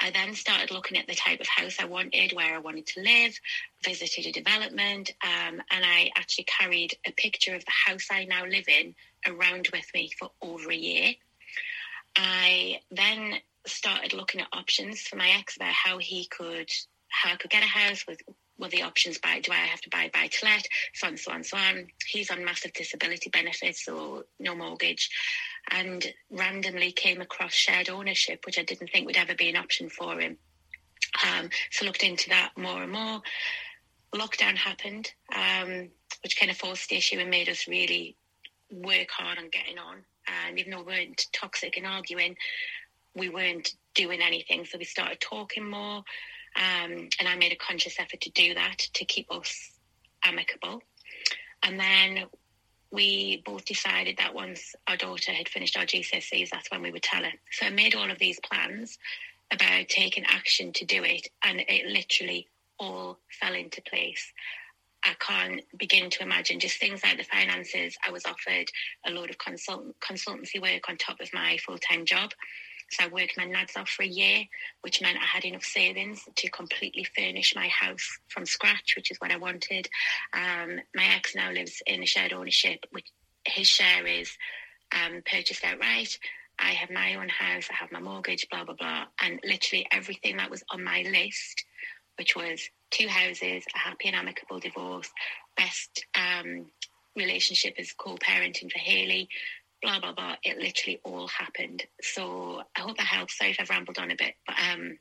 I 0.00 0.10
then 0.10 0.34
started 0.34 0.70
looking 0.70 0.98
at 0.98 1.06
the 1.06 1.14
type 1.14 1.40
of 1.40 1.46
house 1.46 1.76
I 1.80 1.84
wanted, 1.84 2.32
where 2.32 2.54
I 2.54 2.58
wanted 2.58 2.86
to 2.88 3.02
live, 3.02 3.38
visited 3.84 4.26
a 4.26 4.32
development, 4.32 5.12
um, 5.22 5.62
and 5.70 5.84
I 5.84 6.10
actually 6.16 6.44
carried 6.44 6.96
a 7.06 7.12
picture 7.12 7.54
of 7.54 7.64
the 7.64 7.72
house 7.86 8.08
I 8.10 8.24
now 8.24 8.44
live 8.44 8.68
in 8.68 8.94
around 9.26 9.68
with 9.72 9.86
me 9.94 10.10
for 10.18 10.30
over 10.42 10.70
a 10.70 10.76
year. 10.76 11.14
I 12.16 12.80
then 12.90 13.34
started 13.66 14.12
looking 14.12 14.40
at 14.40 14.48
options 14.52 15.00
for 15.00 15.16
my 15.16 15.30
ex 15.38 15.56
about 15.56 15.72
how 15.72 15.98
he 15.98 16.26
could 16.26 16.70
how 17.08 17.32
I 17.32 17.36
could 17.36 17.50
get 17.50 17.62
a 17.62 17.66
house 17.66 18.04
with 18.06 18.20
what 18.56 18.70
the 18.70 18.82
options 18.82 19.18
buy 19.18 19.40
do 19.40 19.52
I 19.52 19.56
have 19.56 19.80
to 19.82 19.90
buy 19.90 20.10
buy 20.12 20.28
to 20.28 20.44
let 20.44 20.66
so 20.94 21.08
on 21.08 21.16
so 21.16 21.32
on 21.32 21.44
so 21.44 21.56
on. 21.56 21.86
He's 22.06 22.30
on 22.30 22.44
massive 22.44 22.72
disability 22.72 23.30
benefits 23.30 23.84
so 23.84 24.24
no 24.38 24.54
mortgage 24.54 25.10
and 25.70 26.04
randomly 26.30 26.92
came 26.92 27.20
across 27.20 27.52
shared 27.52 27.88
ownership, 27.88 28.44
which 28.46 28.58
I 28.58 28.62
didn't 28.62 28.88
think 28.88 29.06
would 29.06 29.16
ever 29.16 29.34
be 29.34 29.48
an 29.48 29.56
option 29.56 29.88
for 29.88 30.20
him. 30.20 30.36
Um, 31.26 31.48
so 31.70 31.84
looked 31.84 32.02
into 32.02 32.28
that 32.30 32.52
more 32.56 32.82
and 32.82 32.92
more. 32.92 33.22
Lockdown 34.14 34.56
happened, 34.56 35.10
um, 35.34 35.88
which 36.22 36.38
kind 36.38 36.50
of 36.50 36.56
forced 36.56 36.88
the 36.88 36.96
issue 36.96 37.18
and 37.18 37.30
made 37.30 37.48
us 37.48 37.66
really 37.66 38.16
work 38.70 39.10
hard 39.10 39.38
on 39.38 39.48
getting 39.50 39.78
on. 39.78 40.04
And 40.46 40.58
even 40.58 40.72
though 40.72 40.82
we 40.82 40.92
weren't 40.92 41.26
toxic 41.32 41.76
and 41.76 41.86
arguing, 41.86 42.36
we 43.14 43.28
weren't 43.28 43.74
doing 43.94 44.20
anything. 44.22 44.64
So 44.64 44.78
we 44.78 44.84
started 44.84 45.20
talking 45.20 45.68
more. 45.68 46.02
Um, 46.56 47.08
and 47.18 47.28
I 47.28 47.36
made 47.36 47.52
a 47.52 47.56
conscious 47.56 47.98
effort 47.98 48.20
to 48.22 48.30
do 48.30 48.54
that 48.54 48.78
to 48.94 49.04
keep 49.04 49.32
us 49.32 49.72
amicable. 50.24 50.82
And 51.62 51.78
then 51.78 52.26
we 52.90 53.42
both 53.44 53.64
decided 53.64 54.18
that 54.18 54.34
once 54.34 54.74
our 54.86 54.96
daughter 54.96 55.32
had 55.32 55.48
finished 55.48 55.76
our 55.76 55.84
GCSEs, 55.84 56.50
that's 56.50 56.70
when 56.70 56.82
we 56.82 56.92
would 56.92 57.02
tell 57.02 57.24
her. 57.24 57.32
So 57.50 57.66
I 57.66 57.70
made 57.70 57.94
all 57.94 58.10
of 58.10 58.18
these 58.18 58.38
plans 58.40 58.98
about 59.52 59.88
taking 59.88 60.24
action 60.26 60.72
to 60.74 60.84
do 60.84 61.02
it, 61.02 61.28
and 61.42 61.60
it 61.68 61.86
literally 61.86 62.48
all 62.78 63.18
fell 63.40 63.54
into 63.54 63.82
place. 63.82 64.32
I 65.04 65.14
can't 65.18 65.60
begin 65.76 66.08
to 66.10 66.22
imagine 66.22 66.60
just 66.60 66.78
things 66.78 67.02
like 67.04 67.18
the 67.18 67.24
finances. 67.24 67.96
I 68.06 68.10
was 68.10 68.24
offered 68.24 68.68
a 69.06 69.10
load 69.10 69.30
of 69.30 69.38
consult- 69.38 69.98
consultancy 70.00 70.60
work 70.60 70.88
on 70.88 70.96
top 70.96 71.20
of 71.20 71.32
my 71.34 71.58
full 71.58 71.78
time 71.78 72.06
job. 72.06 72.30
So 72.94 73.04
I 73.04 73.08
worked 73.08 73.36
my 73.36 73.44
nads 73.44 73.76
off 73.76 73.88
for 73.88 74.04
a 74.04 74.06
year, 74.06 74.44
which 74.82 75.02
meant 75.02 75.18
I 75.18 75.24
had 75.24 75.44
enough 75.44 75.64
savings 75.64 76.22
to 76.36 76.50
completely 76.50 77.04
furnish 77.16 77.54
my 77.56 77.68
house 77.68 78.18
from 78.28 78.46
scratch, 78.46 78.94
which 78.96 79.10
is 79.10 79.18
what 79.18 79.32
I 79.32 79.36
wanted. 79.36 79.88
Um, 80.32 80.80
my 80.94 81.04
ex 81.16 81.34
now 81.34 81.50
lives 81.50 81.82
in 81.86 82.02
a 82.02 82.06
shared 82.06 82.32
ownership, 82.32 82.84
which 82.92 83.06
his 83.44 83.66
share 83.66 84.06
is 84.06 84.36
um, 84.92 85.22
purchased 85.28 85.64
outright. 85.64 86.16
I 86.58 86.70
have 86.70 86.90
my 86.90 87.16
own 87.16 87.28
house, 87.28 87.68
I 87.68 87.74
have 87.74 87.90
my 87.90 88.00
mortgage, 88.00 88.46
blah, 88.48 88.64
blah, 88.64 88.74
blah. 88.74 89.06
And 89.20 89.40
literally 89.44 89.86
everything 89.90 90.36
that 90.36 90.50
was 90.50 90.62
on 90.70 90.84
my 90.84 91.02
list, 91.02 91.64
which 92.16 92.36
was 92.36 92.68
two 92.92 93.08
houses, 93.08 93.64
a 93.74 93.78
happy 93.78 94.06
and 94.06 94.16
amicable 94.16 94.60
divorce, 94.60 95.10
best 95.56 96.06
um, 96.14 96.66
relationship 97.16 97.74
as 97.78 97.92
co 97.92 98.16
parenting 98.16 98.70
for 98.70 98.78
Haley, 98.78 99.28
blah 99.84 100.00
blah 100.00 100.12
blah. 100.12 100.34
It 100.42 100.58
literally 100.58 101.00
all 101.04 101.28
happened. 101.28 101.84
So 102.02 102.62
I 102.76 102.80
hope 102.80 102.96
that 102.96 103.06
helps. 103.06 103.38
Sorry 103.38 103.50
if 103.50 103.60
I've 103.60 103.70
rambled 103.70 103.98
on 103.98 104.10
a 104.10 104.16
bit, 104.16 104.34
but 104.46 104.56
um, 104.58 104.98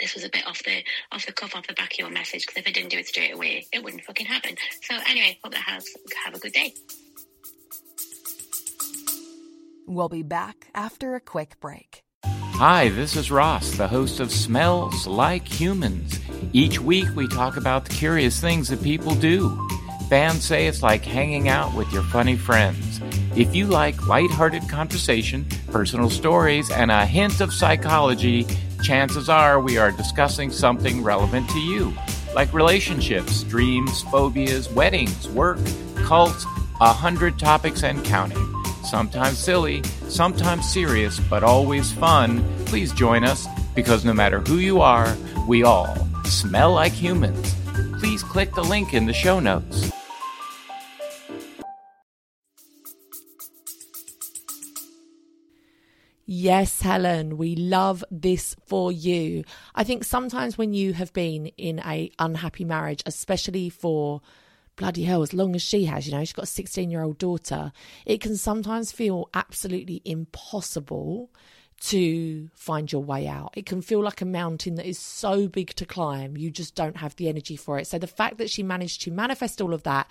this 0.00 0.14
was 0.14 0.24
a 0.24 0.30
bit 0.30 0.46
off 0.46 0.62
the 0.62 0.82
off 1.10 1.26
the 1.26 1.32
cuff, 1.32 1.54
off 1.54 1.66
the 1.66 1.74
back 1.74 1.92
of 1.92 1.98
your 1.98 2.10
message. 2.10 2.46
Because 2.46 2.62
if 2.62 2.68
I 2.68 2.70
didn't 2.70 2.90
do 2.90 2.98
it 2.98 3.08
straight 3.08 3.34
away, 3.34 3.66
it 3.72 3.82
wouldn't 3.82 4.04
fucking 4.04 4.26
happen. 4.26 4.56
So 4.82 4.94
anyway, 5.08 5.38
hope 5.42 5.52
that 5.52 5.62
helps. 5.62 5.94
Have 6.24 6.34
a 6.34 6.38
good 6.38 6.52
day. 6.52 6.72
We'll 9.86 10.08
be 10.08 10.22
back 10.22 10.68
after 10.74 11.16
a 11.16 11.20
quick 11.20 11.60
break. 11.60 12.04
Hi, 12.24 12.90
this 12.90 13.16
is 13.16 13.30
Ross, 13.32 13.72
the 13.72 13.88
host 13.88 14.20
of 14.20 14.30
Smells 14.30 15.06
Like 15.06 15.48
Humans. 15.48 16.20
Each 16.52 16.78
week 16.78 17.08
we 17.16 17.26
talk 17.26 17.56
about 17.56 17.86
the 17.86 17.94
curious 17.94 18.40
things 18.40 18.68
that 18.68 18.82
people 18.82 19.16
do. 19.16 19.68
Fans 20.08 20.44
say 20.44 20.68
it's 20.68 20.82
like 20.82 21.04
hanging 21.04 21.48
out 21.48 21.74
with 21.74 21.92
your 21.92 22.04
funny 22.04 22.36
friends. 22.36 22.91
If 23.34 23.54
you 23.54 23.66
like 23.66 24.06
lighthearted 24.06 24.68
conversation, 24.68 25.46
personal 25.70 26.10
stories, 26.10 26.70
and 26.70 26.90
a 26.90 27.06
hint 27.06 27.40
of 27.40 27.54
psychology, 27.54 28.46
chances 28.82 29.30
are 29.30 29.58
we 29.58 29.78
are 29.78 29.90
discussing 29.90 30.50
something 30.50 31.02
relevant 31.02 31.48
to 31.48 31.58
you, 31.58 31.94
like 32.34 32.52
relationships, 32.52 33.42
dreams, 33.44 34.02
phobias, 34.02 34.68
weddings, 34.68 35.30
work, 35.30 35.58
cults, 36.04 36.44
a 36.82 36.92
hundred 36.92 37.38
topics 37.38 37.82
and 37.82 38.04
counting. 38.04 38.54
Sometimes 38.84 39.38
silly, 39.38 39.82
sometimes 40.08 40.70
serious, 40.70 41.18
but 41.18 41.42
always 41.42 41.90
fun. 41.90 42.44
Please 42.66 42.92
join 42.92 43.24
us 43.24 43.46
because 43.74 44.04
no 44.04 44.12
matter 44.12 44.40
who 44.40 44.56
you 44.56 44.82
are, 44.82 45.16
we 45.48 45.62
all 45.62 45.96
smell 46.24 46.74
like 46.74 46.92
humans. 46.92 47.54
Please 47.98 48.22
click 48.22 48.52
the 48.52 48.64
link 48.64 48.92
in 48.92 49.06
the 49.06 49.14
show 49.14 49.40
notes. 49.40 49.90
Yes, 56.24 56.82
Helen, 56.82 57.36
we 57.36 57.56
love 57.56 58.04
this 58.10 58.54
for 58.66 58.92
you. 58.92 59.44
I 59.74 59.82
think 59.82 60.04
sometimes 60.04 60.56
when 60.56 60.72
you 60.72 60.92
have 60.92 61.12
been 61.12 61.46
in 61.58 61.80
a 61.80 62.10
unhappy 62.18 62.64
marriage, 62.64 63.02
especially 63.06 63.68
for 63.68 64.20
bloody 64.76 65.02
hell, 65.02 65.22
as 65.22 65.34
long 65.34 65.56
as 65.56 65.62
she 65.62 65.86
has, 65.86 66.06
you 66.06 66.12
know, 66.12 66.20
she's 66.20 66.32
got 66.32 66.44
a 66.44 66.46
16 66.46 66.90
year 66.90 67.02
old 67.02 67.18
daughter, 67.18 67.72
it 68.06 68.20
can 68.20 68.36
sometimes 68.36 68.92
feel 68.92 69.28
absolutely 69.34 70.00
impossible 70.04 71.30
to 71.80 72.48
find 72.54 72.92
your 72.92 73.02
way 73.02 73.26
out. 73.26 73.52
It 73.56 73.66
can 73.66 73.82
feel 73.82 74.00
like 74.00 74.20
a 74.20 74.24
mountain 74.24 74.76
that 74.76 74.86
is 74.86 75.00
so 75.00 75.48
big 75.48 75.74
to 75.74 75.84
climb, 75.84 76.36
you 76.36 76.52
just 76.52 76.76
don't 76.76 76.98
have 76.98 77.16
the 77.16 77.28
energy 77.28 77.56
for 77.56 77.78
it. 77.80 77.88
So 77.88 77.98
the 77.98 78.06
fact 78.06 78.38
that 78.38 78.48
she 78.48 78.62
managed 78.62 79.02
to 79.02 79.10
manifest 79.10 79.60
all 79.60 79.74
of 79.74 79.82
that 79.82 80.08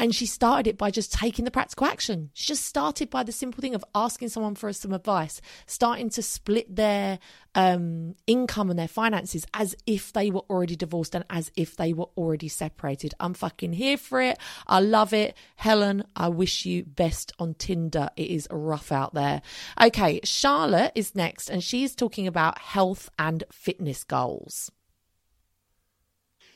and 0.00 0.14
she 0.14 0.24
started 0.24 0.66
it 0.66 0.78
by 0.78 0.90
just 0.90 1.12
taking 1.12 1.44
the 1.44 1.50
practical 1.50 1.86
action. 1.86 2.30
She 2.32 2.46
just 2.46 2.64
started 2.64 3.10
by 3.10 3.22
the 3.22 3.32
simple 3.32 3.60
thing 3.60 3.74
of 3.74 3.84
asking 3.94 4.30
someone 4.30 4.54
for 4.54 4.72
some 4.72 4.94
advice, 4.94 5.42
starting 5.66 6.08
to 6.10 6.22
split 6.22 6.74
their 6.74 7.18
um, 7.54 8.14
income 8.26 8.70
and 8.70 8.78
their 8.78 8.88
finances 8.88 9.44
as 9.52 9.76
if 9.86 10.14
they 10.14 10.30
were 10.30 10.40
already 10.48 10.74
divorced 10.74 11.14
and 11.14 11.26
as 11.28 11.52
if 11.54 11.76
they 11.76 11.92
were 11.92 12.08
already 12.16 12.48
separated. 12.48 13.12
I'm 13.20 13.34
fucking 13.34 13.74
here 13.74 13.98
for 13.98 14.22
it. 14.22 14.38
I 14.66 14.80
love 14.80 15.12
it. 15.12 15.36
Helen, 15.56 16.04
I 16.16 16.28
wish 16.28 16.64
you 16.64 16.82
best 16.84 17.34
on 17.38 17.52
Tinder. 17.52 18.08
It 18.16 18.30
is 18.30 18.48
rough 18.50 18.92
out 18.92 19.12
there. 19.12 19.42
Okay, 19.82 20.20
Charlotte 20.24 20.92
is 20.94 21.14
next, 21.14 21.50
and 21.50 21.62
she's 21.62 21.94
talking 21.94 22.26
about 22.26 22.56
health 22.56 23.10
and 23.18 23.44
fitness 23.52 24.02
goals. 24.02 24.70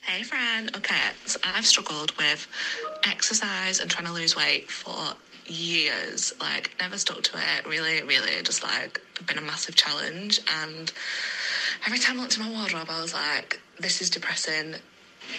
Hey, 0.07 0.23
Fran. 0.23 0.69
Okay, 0.77 1.01
so 1.25 1.41
I've 1.43 1.65
struggled 1.65 2.15
with 2.19 2.47
exercise 3.05 3.81
and 3.81 3.91
trying 3.91 4.07
to 4.07 4.13
lose 4.13 4.37
weight 4.37 4.71
for 4.71 5.15
years. 5.47 6.31
Like, 6.39 6.73
never 6.79 6.99
stuck 6.99 7.23
to 7.23 7.39
it. 7.39 7.67
Really, 7.67 8.03
really, 8.03 8.43
just 8.43 8.63
like 8.63 9.01
been 9.27 9.39
a 9.39 9.41
massive 9.41 9.77
challenge. 9.77 10.41
And 10.63 10.93
every 11.87 11.99
time 11.99 12.19
I 12.19 12.23
looked 12.23 12.39
at 12.39 12.45
my 12.45 12.51
wardrobe, 12.51 12.89
I 12.91 13.01
was 13.01 13.15
like, 13.15 13.59
this 13.81 14.03
is 14.03 14.11
depressing. 14.11 14.75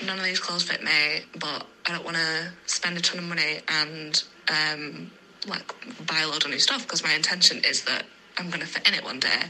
None 0.04 0.18
of 0.18 0.26
these 0.26 0.40
clothes 0.40 0.64
fit 0.64 0.84
me, 0.84 1.22
but 1.40 1.68
I 1.86 1.92
don't 1.92 2.04
want 2.04 2.18
to 2.18 2.52
spend 2.66 2.98
a 2.98 3.02
ton 3.02 3.20
of 3.20 3.26
money 3.26 3.60
and 3.68 4.24
um, 4.50 5.12
like 5.48 5.76
buy 6.08 6.22
a 6.22 6.28
load 6.28 6.44
of 6.44 6.50
new 6.50 6.60
stuff 6.60 6.82
because 6.82 7.04
my 7.04 7.14
intention 7.14 7.64
is 7.64 7.84
that 7.84 8.04
I'm 8.38 8.48
going 8.50 8.62
to 8.62 8.68
fit 8.68 8.88
in 8.88 8.94
it 8.94 9.04
one 9.04 9.20
day. 9.20 9.44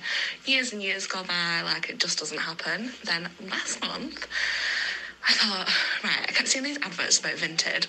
Years 0.46 0.74
and 0.74 0.84
years 0.84 1.08
go 1.08 1.24
by, 1.24 1.62
like 1.64 1.90
it 1.90 2.00
just 2.00 2.20
doesn't 2.20 2.38
happen. 2.38 2.92
Then 3.04 3.30
last 3.50 3.82
month, 3.82 4.28
I 5.28 5.34
thought, 5.34 5.70
right, 6.04 6.26
I 6.28 6.32
kept 6.32 6.50
seeing 6.50 6.64
these 6.64 6.78
adverts 6.82 7.20
about 7.20 7.34
Vinted. 7.34 7.88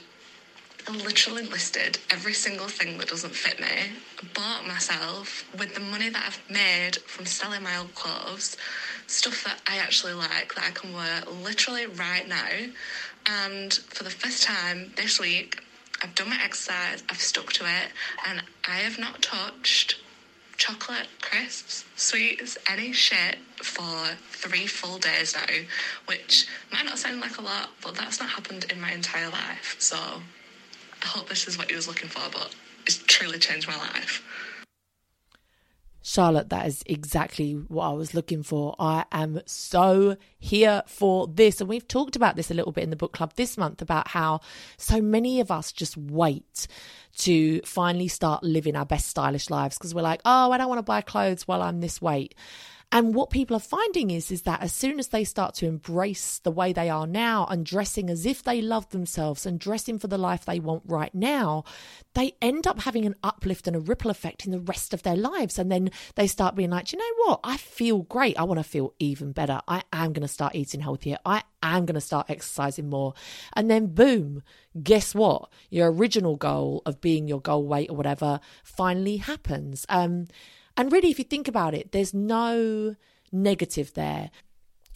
I 0.89 0.93
literally 0.93 1.43
listed 1.43 1.99
every 2.11 2.33
single 2.33 2.69
thing 2.69 2.97
that 2.99 3.09
doesn't 3.09 3.35
fit 3.35 3.61
me, 3.61 3.93
bought 4.35 4.67
myself 4.67 5.45
with 5.59 5.75
the 5.75 5.81
money 5.81 6.09
that 6.09 6.23
I've 6.27 6.51
made 6.51 6.99
from 7.07 7.27
selling 7.27 7.63
my 7.63 7.77
old 7.77 7.95
clothes, 7.95 8.57
stuff 9.07 9.45
that 9.45 9.61
I 9.67 9.79
actually 9.79 10.15
like 10.15 10.55
that 10.55 10.65
I 10.65 10.71
can 10.71 10.95
wear 10.95 11.23
literally 11.27 11.87
right 11.87 12.27
now. 12.27 12.49
And 13.27 13.75
for 13.75 14.05
the 14.05 14.11
first 14.11 14.45
time 14.45 14.93
this 14.97 15.19
week, 15.21 15.61
I've 16.03 16.15
done 16.15 16.31
my 16.31 16.41
exercise, 16.43 17.03
I've 17.09 17.21
stuck 17.21 17.53
to 17.55 17.65
it, 17.65 17.91
and 18.27 18.43
I 18.67 18.77
have 18.77 18.99
not 18.99 19.23
touched 19.23 19.97
chocolate, 20.57 21.09
crisps, 21.21 21.85
sweets, 21.97 22.57
any 22.69 22.93
shit 22.93 23.39
for 23.63 24.17
three 24.31 24.67
full 24.67 24.99
days 24.99 25.35
now, 25.35 25.55
which 26.07 26.47
might 26.71 26.85
not 26.85 26.99
sound 26.99 27.21
like 27.21 27.39
a 27.39 27.43
lot, 27.43 27.71
but 27.83 27.95
that's 27.95 28.21
not 28.21 28.29
happened 28.29 28.67
in 28.71 28.81
my 28.81 28.93
entire 28.93 29.29
life. 29.29 29.77
So 29.79 29.97
I 29.97 31.07
hope 31.07 31.29
this 31.29 31.47
is 31.47 31.59
what 31.59 31.71
you 31.71 31.77
was 31.77 31.89
looking 31.89 32.09
for, 32.09 32.23
but 32.33 32.55
it's 32.87 32.99
truly 33.07 33.39
changed 33.39 33.69
my 33.69 33.77
life. 33.77 34.23
Charlotte, 36.07 36.51
that 36.51 36.69
is 36.69 36.85
exactly 36.87 37.55
what 37.55 37.85
I 37.89 37.93
was 37.93 38.15
looking 38.15 38.45
for. 38.45 38.77
I 38.79 39.07
am 39.11 39.41
so 39.45 40.17
here 40.39 40.85
for 40.87 41.27
this. 41.27 41.61
And 41.61 41.69
we've 41.69 41.89
talked 41.89 42.15
about 42.15 42.37
this 42.37 42.49
a 42.49 42.55
little 42.55 42.71
bit 42.71 42.85
in 42.85 42.91
the 42.91 42.97
book 42.97 43.13
club 43.13 43.33
this 43.35 43.59
month 43.59 43.83
about 43.83 44.07
how 44.07 44.41
so 44.77 45.03
many 45.03 45.41
of 45.41 45.51
us 45.51 45.73
just 45.73 45.97
wait 45.97 46.69
to 47.17 47.61
finally 47.63 48.07
start 48.07 48.45
living 48.45 48.77
our 48.77 48.87
best 48.87 49.09
stylish 49.09 49.51
lives 49.51 49.79
because 49.79 49.97
we're 49.97 50.03
like, 50.03 50.21
oh, 50.25 50.53
I 50.53 50.59
don't 50.59 50.69
want 50.69 50.79
to 50.79 50.85
buy 50.85 51.01
clothes 51.01 51.49
while 51.49 51.61
I'm 51.61 51.81
this 51.81 52.01
weight. 52.01 52.37
And 52.93 53.15
what 53.15 53.31
people 53.31 53.57
are 53.57 53.61
finding 53.61 54.13
is, 54.13 54.31
is 54.31 54.43
that 54.43 54.63
as 54.63 54.73
soon 54.73 55.01
as 55.01 55.09
they 55.09 55.25
start 55.25 55.55
to 55.57 55.67
embrace 55.67 56.39
the 56.39 56.53
way 56.53 56.73
they 56.73 56.89
are 56.89 57.07
now 57.07 57.45
and 57.51 57.67
dressing 57.67 58.09
as 58.09 58.25
if 58.25 58.45
they 58.45 58.63
love 58.63 58.89
themselves 58.91 59.45
and 59.45 59.59
dressing 59.59 59.99
for 59.99 60.07
the 60.07 60.17
life 60.17 60.45
they 60.45 60.61
want 60.61 60.85
right 60.87 61.13
now, 61.13 61.65
they 62.15 62.37
end 62.41 62.65
up 62.65 62.81
having 62.81 63.05
an 63.05 63.17
uplift 63.25 63.67
and 63.67 63.75
a 63.75 63.81
ripple 63.81 64.11
effect 64.11 64.47
in 64.47 64.53
the 64.53 64.61
rest 64.61 64.95
of 64.95 65.03
their 65.03 65.17
lives. 65.17 65.59
And 65.59 65.71
then 65.71 65.91
they 66.15 66.29
start 66.29 66.55
being 66.55 66.71
like, 66.71 66.93
you 66.93 66.99
know 66.99 67.25
what? 67.25 67.41
I 67.43 67.57
feel 67.57 68.03
great. 68.03 68.39
I 68.39 68.45
want 68.45 68.61
to 68.61 68.65
feel 68.65 68.95
even 69.01 69.33
better. 69.33 69.61
I 69.67 69.83
am 69.93 70.13
going 70.13 70.23
to 70.23 70.29
start 70.29 70.55
eating 70.55 70.81
healthier. 70.81 71.19
I 71.27 71.43
am 71.65 71.87
going 71.87 71.95
to 71.95 72.01
start 72.01 72.31
exercising 72.31 72.89
more. 72.89 73.15
And 73.55 73.69
then, 73.69 73.89
boom, 73.89 74.43
guess 74.81 75.13
what? 75.13 75.51
Your 75.71 75.91
original 75.91 76.37
goal 76.37 76.83
of 76.87 77.01
being 77.01 77.27
your 77.27 77.41
goal 77.41 77.67
weight 77.67 77.91
or 77.91 77.97
whatever 77.97 78.39
finally 78.63 79.17
happens. 79.17 79.87
Um, 79.89 80.29
and 80.77 80.93
really, 80.93 81.11
if 81.11 81.19
you 81.19 81.25
think 81.25 81.49
about 81.49 81.75
it, 81.75 81.93
there's 81.93 82.15
no 82.15 82.97
negative 83.33 83.95
there. 83.95 84.31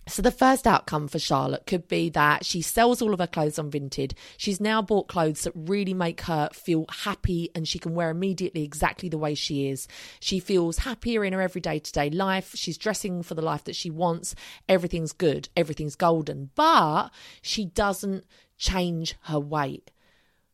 So, 0.08 0.22
the 0.22 0.32
first 0.32 0.66
outcome 0.66 1.08
for 1.08 1.18
Charlotte 1.18 1.66
could 1.66 1.86
be 1.86 2.08
that 2.10 2.44
she 2.44 2.62
sells 2.62 3.00
all 3.00 3.12
of 3.12 3.20
her 3.20 3.26
clothes 3.26 3.58
on 3.58 3.70
Vinted. 3.70 4.14
She's 4.36 4.60
now 4.60 4.82
bought 4.82 5.08
clothes 5.08 5.42
that 5.44 5.52
really 5.54 5.94
make 5.94 6.22
her 6.22 6.48
feel 6.52 6.86
happy 6.90 7.50
and 7.54 7.68
she 7.68 7.78
can 7.78 7.94
wear 7.94 8.10
immediately 8.10 8.64
exactly 8.64 9.08
the 9.08 9.18
way 9.18 9.34
she 9.34 9.68
is. 9.68 9.86
She 10.18 10.40
feels 10.40 10.78
happier 10.78 11.24
in 11.24 11.32
her 11.32 11.40
everyday 11.40 11.78
to 11.78 11.92
day 11.92 12.10
life. 12.10 12.52
She's 12.54 12.78
dressing 12.78 13.22
for 13.22 13.34
the 13.34 13.42
life 13.42 13.64
that 13.64 13.76
she 13.76 13.90
wants. 13.90 14.34
Everything's 14.68 15.12
good, 15.12 15.48
everything's 15.56 15.96
golden, 15.96 16.50
but 16.54 17.10
she 17.40 17.66
doesn't 17.66 18.24
change 18.58 19.14
her 19.24 19.38
weight. 19.38 19.90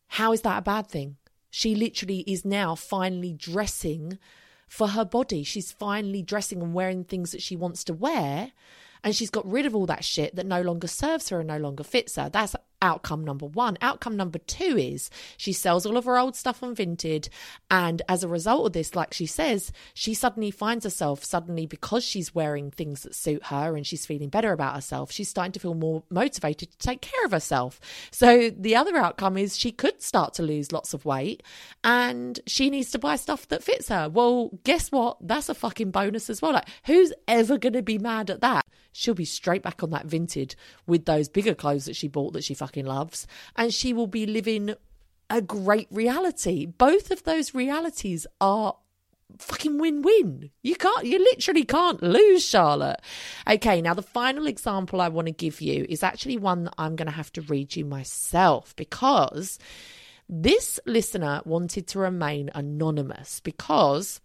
How 0.07 0.33
is 0.33 0.41
that 0.41 0.59
a 0.59 0.61
bad 0.61 0.87
thing? 0.87 1.17
She 1.49 1.73
literally 1.73 2.19
is 2.27 2.45
now 2.45 2.75
finally 2.75 3.33
dressing 3.33 4.19
for 4.67 4.89
her 4.89 5.05
body. 5.05 5.43
She's 5.43 5.71
finally 5.71 6.21
dressing 6.21 6.61
and 6.61 6.73
wearing 6.73 7.03
things 7.03 7.31
that 7.31 7.41
she 7.41 7.55
wants 7.55 7.83
to 7.85 7.93
wear. 7.93 8.51
And 9.03 9.15
she's 9.15 9.29
got 9.29 9.49
rid 9.49 9.65
of 9.65 9.75
all 9.75 9.85
that 9.85 10.03
shit 10.03 10.35
that 10.35 10.45
no 10.45 10.61
longer 10.61 10.87
serves 10.87 11.29
her 11.29 11.39
and 11.39 11.47
no 11.47 11.57
longer 11.57 11.83
fits 11.83 12.15
her. 12.15 12.29
That's 12.29 12.55
outcome 12.81 13.23
number 13.23 13.45
one. 13.45 13.77
Outcome 13.81 14.15
number 14.15 14.39
two 14.39 14.77
is 14.77 15.09
she 15.37 15.53
sells 15.53 15.85
all 15.85 15.97
of 15.97 16.05
her 16.05 16.17
old 16.17 16.35
stuff 16.35 16.63
on 16.63 16.75
Vinted. 16.75 17.29
And 17.69 18.01
as 18.07 18.23
a 18.23 18.27
result 18.27 18.67
of 18.67 18.73
this, 18.73 18.95
like 18.95 19.13
she 19.13 19.25
says, 19.25 19.71
she 19.93 20.13
suddenly 20.13 20.51
finds 20.51 20.83
herself, 20.83 21.23
suddenly 21.23 21.65
because 21.65 22.03
she's 22.03 22.35
wearing 22.35 22.71
things 22.71 23.03
that 23.03 23.15
suit 23.15 23.47
her 23.47 23.75
and 23.75 23.85
she's 23.85 24.05
feeling 24.05 24.29
better 24.29 24.51
about 24.51 24.75
herself, 24.75 25.11
she's 25.11 25.29
starting 25.29 25.53
to 25.53 25.59
feel 25.59 25.73
more 25.73 26.03
motivated 26.09 26.71
to 26.71 26.77
take 26.77 27.01
care 27.01 27.25
of 27.25 27.31
herself. 27.31 27.79
So 28.11 28.49
the 28.49 28.75
other 28.75 28.95
outcome 28.97 29.37
is 29.37 29.57
she 29.57 29.71
could 29.71 30.01
start 30.01 30.33
to 30.35 30.43
lose 30.43 30.71
lots 30.71 30.93
of 30.93 31.05
weight 31.05 31.43
and 31.83 32.39
she 32.47 32.69
needs 32.69 32.91
to 32.91 32.99
buy 32.99 33.15
stuff 33.15 33.47
that 33.49 33.63
fits 33.63 33.89
her. 33.89 34.09
Well, 34.09 34.51
guess 34.63 34.91
what? 34.91 35.17
That's 35.21 35.49
a 35.49 35.55
fucking 35.55 35.91
bonus 35.91 36.29
as 36.29 36.41
well. 36.41 36.53
Like, 36.53 36.67
who's 36.85 37.13
ever 37.27 37.57
going 37.57 37.73
to 37.73 37.81
be 37.81 37.97
mad 37.97 38.29
at 38.29 38.41
that? 38.41 38.65
She'll 38.97 39.13
be 39.13 39.25
straight 39.25 39.61
back 39.61 39.83
on 39.83 39.91
that 39.91 40.07
Vinted 40.07 40.55
with 40.87 41.05
those 41.05 41.29
bigger 41.29 41.53
clothes 41.53 41.85
that 41.85 41.95
she 41.95 42.07
bought 42.07 42.33
that 42.33 42.43
she 42.43 42.55
fucking 42.55 42.87
loves, 42.87 43.27
and 43.55 43.71
she 43.71 43.93
will 43.93 44.07
be 44.07 44.25
living 44.25 44.73
a 45.29 45.39
great 45.39 45.87
reality. 45.91 46.65
Both 46.65 47.11
of 47.11 47.21
those 47.21 47.53
realities 47.53 48.25
are 48.41 48.75
fucking 49.37 49.77
win 49.77 50.01
win. 50.01 50.49
You 50.63 50.75
can't, 50.75 51.05
you 51.05 51.19
literally 51.19 51.63
can't 51.63 52.01
lose, 52.01 52.43
Charlotte. 52.43 52.99
Okay, 53.47 53.83
now 53.83 53.93
the 53.93 54.01
final 54.01 54.47
example 54.47 54.99
I 54.99 55.09
want 55.09 55.27
to 55.27 55.31
give 55.31 55.61
you 55.61 55.85
is 55.87 56.01
actually 56.01 56.37
one 56.37 56.63
that 56.63 56.73
I'm 56.79 56.95
going 56.95 57.05
to 57.05 57.11
have 57.11 57.31
to 57.33 57.41
read 57.41 57.75
you 57.75 57.85
myself 57.85 58.75
because 58.75 59.59
this 60.27 60.79
listener 60.87 61.43
wanted 61.45 61.85
to 61.89 61.99
remain 61.99 62.49
anonymous 62.55 63.41
because. 63.41 64.21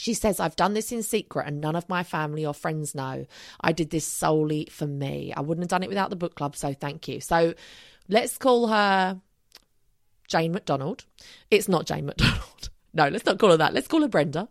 She 0.00 0.14
says, 0.14 0.40
I've 0.40 0.56
done 0.56 0.74
this 0.74 0.92
in 0.92 1.02
secret 1.02 1.46
and 1.46 1.60
none 1.60 1.76
of 1.76 1.88
my 1.88 2.02
family 2.02 2.46
or 2.46 2.54
friends 2.54 2.94
know. 2.94 3.26
I 3.60 3.72
did 3.72 3.90
this 3.90 4.06
solely 4.06 4.68
for 4.70 4.86
me. 4.86 5.32
I 5.36 5.40
wouldn't 5.40 5.62
have 5.62 5.68
done 5.68 5.82
it 5.82 5.88
without 5.88 6.10
the 6.10 6.16
book 6.16 6.34
club, 6.34 6.56
so 6.56 6.72
thank 6.72 7.06
you. 7.06 7.20
So 7.20 7.54
let's 8.08 8.38
call 8.38 8.68
her 8.68 9.20
Jane 10.26 10.52
McDonald. 10.52 11.04
It's 11.50 11.68
not 11.68 11.86
Jane 11.86 12.06
McDonald. 12.06 12.70
No, 12.92 13.06
let's 13.06 13.24
not 13.24 13.38
call 13.38 13.50
her 13.50 13.56
that. 13.58 13.72
Let's 13.72 13.86
call 13.86 14.00
her 14.00 14.08
Brenda. 14.08 14.48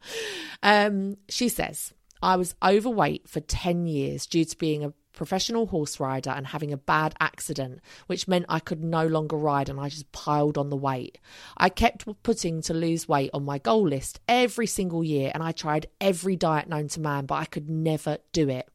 Um, 0.64 1.18
she 1.28 1.50
says, 1.50 1.94
I 2.22 2.38
was 2.38 2.56
overweight 2.64 3.28
for 3.28 3.42
10 3.42 3.86
years 3.86 4.26
due 4.26 4.46
to 4.46 4.58
being 4.58 4.86
a 4.86 4.94
professional 5.20 5.66
horse 5.66 6.00
rider 6.00 6.30
and 6.30 6.48
having 6.48 6.72
a 6.72 6.78
bad 6.78 7.14
accident, 7.20 7.82
which 8.08 8.26
meant 8.26 8.46
I 8.48 8.62
could 8.62 8.82
no 8.82 9.06
longer 9.06 9.36
ride 9.36 9.68
and 9.68 9.78
I 9.78 9.90
just 9.90 10.10
piled 10.14 10.58
on 10.58 10.70
the 10.70 10.78
weight. 10.78 11.18
I 11.58 11.68
kept 11.68 12.08
putting 12.24 12.62
to 12.62 12.74
lose 12.74 13.06
weight 13.06 13.30
on 13.34 13.44
my 13.44 13.58
goal 13.58 13.86
list 13.86 14.22
every 14.30 14.66
single 14.66 15.04
year 15.04 15.30
and 15.34 15.44
I 15.44 15.52
tried 15.52 15.88
every 16.00 16.38
diet 16.38 16.70
known 16.70 16.88
to 16.88 17.02
man, 17.02 17.26
but 17.26 17.36
I 17.36 17.44
could 17.44 17.70
never 17.70 18.20
do 18.32 18.48
it. 18.48 18.70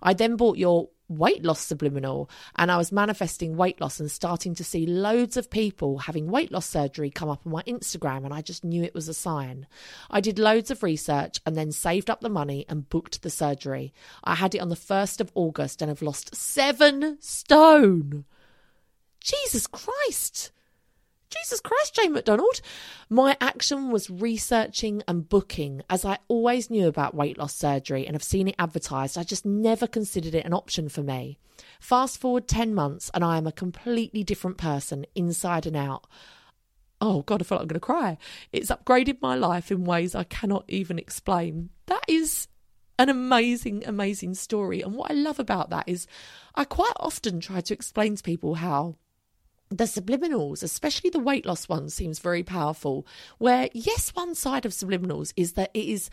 I 0.00 0.14
then 0.14 0.36
bought 0.36 0.56
your 0.56 0.88
weight 1.10 1.44
loss 1.44 1.60
subliminal 1.60 2.30
and 2.56 2.70
I 2.70 2.76
was 2.76 2.92
manifesting 2.92 3.56
weight 3.56 3.80
loss 3.80 3.98
and 4.00 4.10
starting 4.10 4.54
to 4.54 4.64
see 4.64 4.86
loads 4.86 5.36
of 5.36 5.50
people 5.50 5.98
having 5.98 6.30
weight 6.30 6.52
loss 6.52 6.66
surgery 6.66 7.10
come 7.10 7.28
up 7.28 7.40
on 7.44 7.52
my 7.52 7.62
Instagram 7.64 8.24
and 8.24 8.32
I 8.32 8.42
just 8.42 8.64
knew 8.64 8.82
it 8.82 8.94
was 8.94 9.08
a 9.08 9.14
sign. 9.14 9.66
I 10.10 10.20
did 10.20 10.38
loads 10.38 10.70
of 10.70 10.82
research 10.82 11.40
and 11.44 11.56
then 11.56 11.72
saved 11.72 12.08
up 12.08 12.20
the 12.20 12.28
money 12.28 12.64
and 12.68 12.88
booked 12.88 13.22
the 13.22 13.30
surgery. 13.30 13.92
I 14.22 14.36
had 14.36 14.54
it 14.54 14.60
on 14.60 14.68
the 14.68 14.76
1st 14.76 15.20
of 15.20 15.32
August 15.34 15.82
and 15.82 15.88
have 15.88 16.00
lost 16.00 16.34
7 16.34 17.18
stone. 17.20 18.24
Jesus 19.20 19.66
Christ. 19.66 20.52
Jesus 21.30 21.60
Christ, 21.60 21.94
Jane 21.94 22.12
McDonald. 22.12 22.60
My 23.08 23.36
action 23.40 23.90
was 23.90 24.10
researching 24.10 25.02
and 25.06 25.28
booking, 25.28 25.82
as 25.88 26.04
I 26.04 26.18
always 26.28 26.70
knew 26.70 26.88
about 26.88 27.14
weight 27.14 27.38
loss 27.38 27.54
surgery 27.54 28.06
and 28.06 28.14
have 28.14 28.22
seen 28.22 28.48
it 28.48 28.56
advertised. 28.58 29.16
I 29.16 29.22
just 29.22 29.46
never 29.46 29.86
considered 29.86 30.34
it 30.34 30.44
an 30.44 30.52
option 30.52 30.88
for 30.88 31.02
me. 31.02 31.38
Fast 31.78 32.20
forward 32.20 32.48
10 32.48 32.74
months, 32.74 33.10
and 33.14 33.24
I 33.24 33.38
am 33.38 33.46
a 33.46 33.52
completely 33.52 34.24
different 34.24 34.58
person 34.58 35.06
inside 35.14 35.66
and 35.66 35.76
out. 35.76 36.06
Oh, 37.00 37.22
God, 37.22 37.40
I 37.40 37.44
feel 37.44 37.56
like 37.56 37.62
I'm 37.62 37.68
going 37.68 37.74
to 37.74 37.80
cry. 37.80 38.18
It's 38.52 38.70
upgraded 38.70 39.22
my 39.22 39.34
life 39.34 39.70
in 39.70 39.84
ways 39.84 40.14
I 40.14 40.24
cannot 40.24 40.64
even 40.68 40.98
explain. 40.98 41.70
That 41.86 42.04
is 42.08 42.48
an 42.98 43.08
amazing, 43.08 43.84
amazing 43.86 44.34
story. 44.34 44.82
And 44.82 44.94
what 44.94 45.10
I 45.10 45.14
love 45.14 45.38
about 45.38 45.70
that 45.70 45.88
is 45.88 46.06
I 46.54 46.64
quite 46.64 46.92
often 46.96 47.40
try 47.40 47.62
to 47.62 47.72
explain 47.72 48.16
to 48.16 48.22
people 48.22 48.56
how 48.56 48.96
the 49.70 49.84
subliminals, 49.84 50.62
especially 50.62 51.10
the 51.10 51.20
weight 51.20 51.46
loss 51.46 51.68
one, 51.68 51.88
seems 51.88 52.18
very 52.18 52.42
powerful. 52.42 53.06
Where, 53.38 53.68
yes, 53.72 54.10
one 54.10 54.34
side 54.34 54.66
of 54.66 54.72
subliminals 54.72 55.32
is 55.36 55.52
that 55.52 55.70
it 55.74 55.86
is 55.86 56.10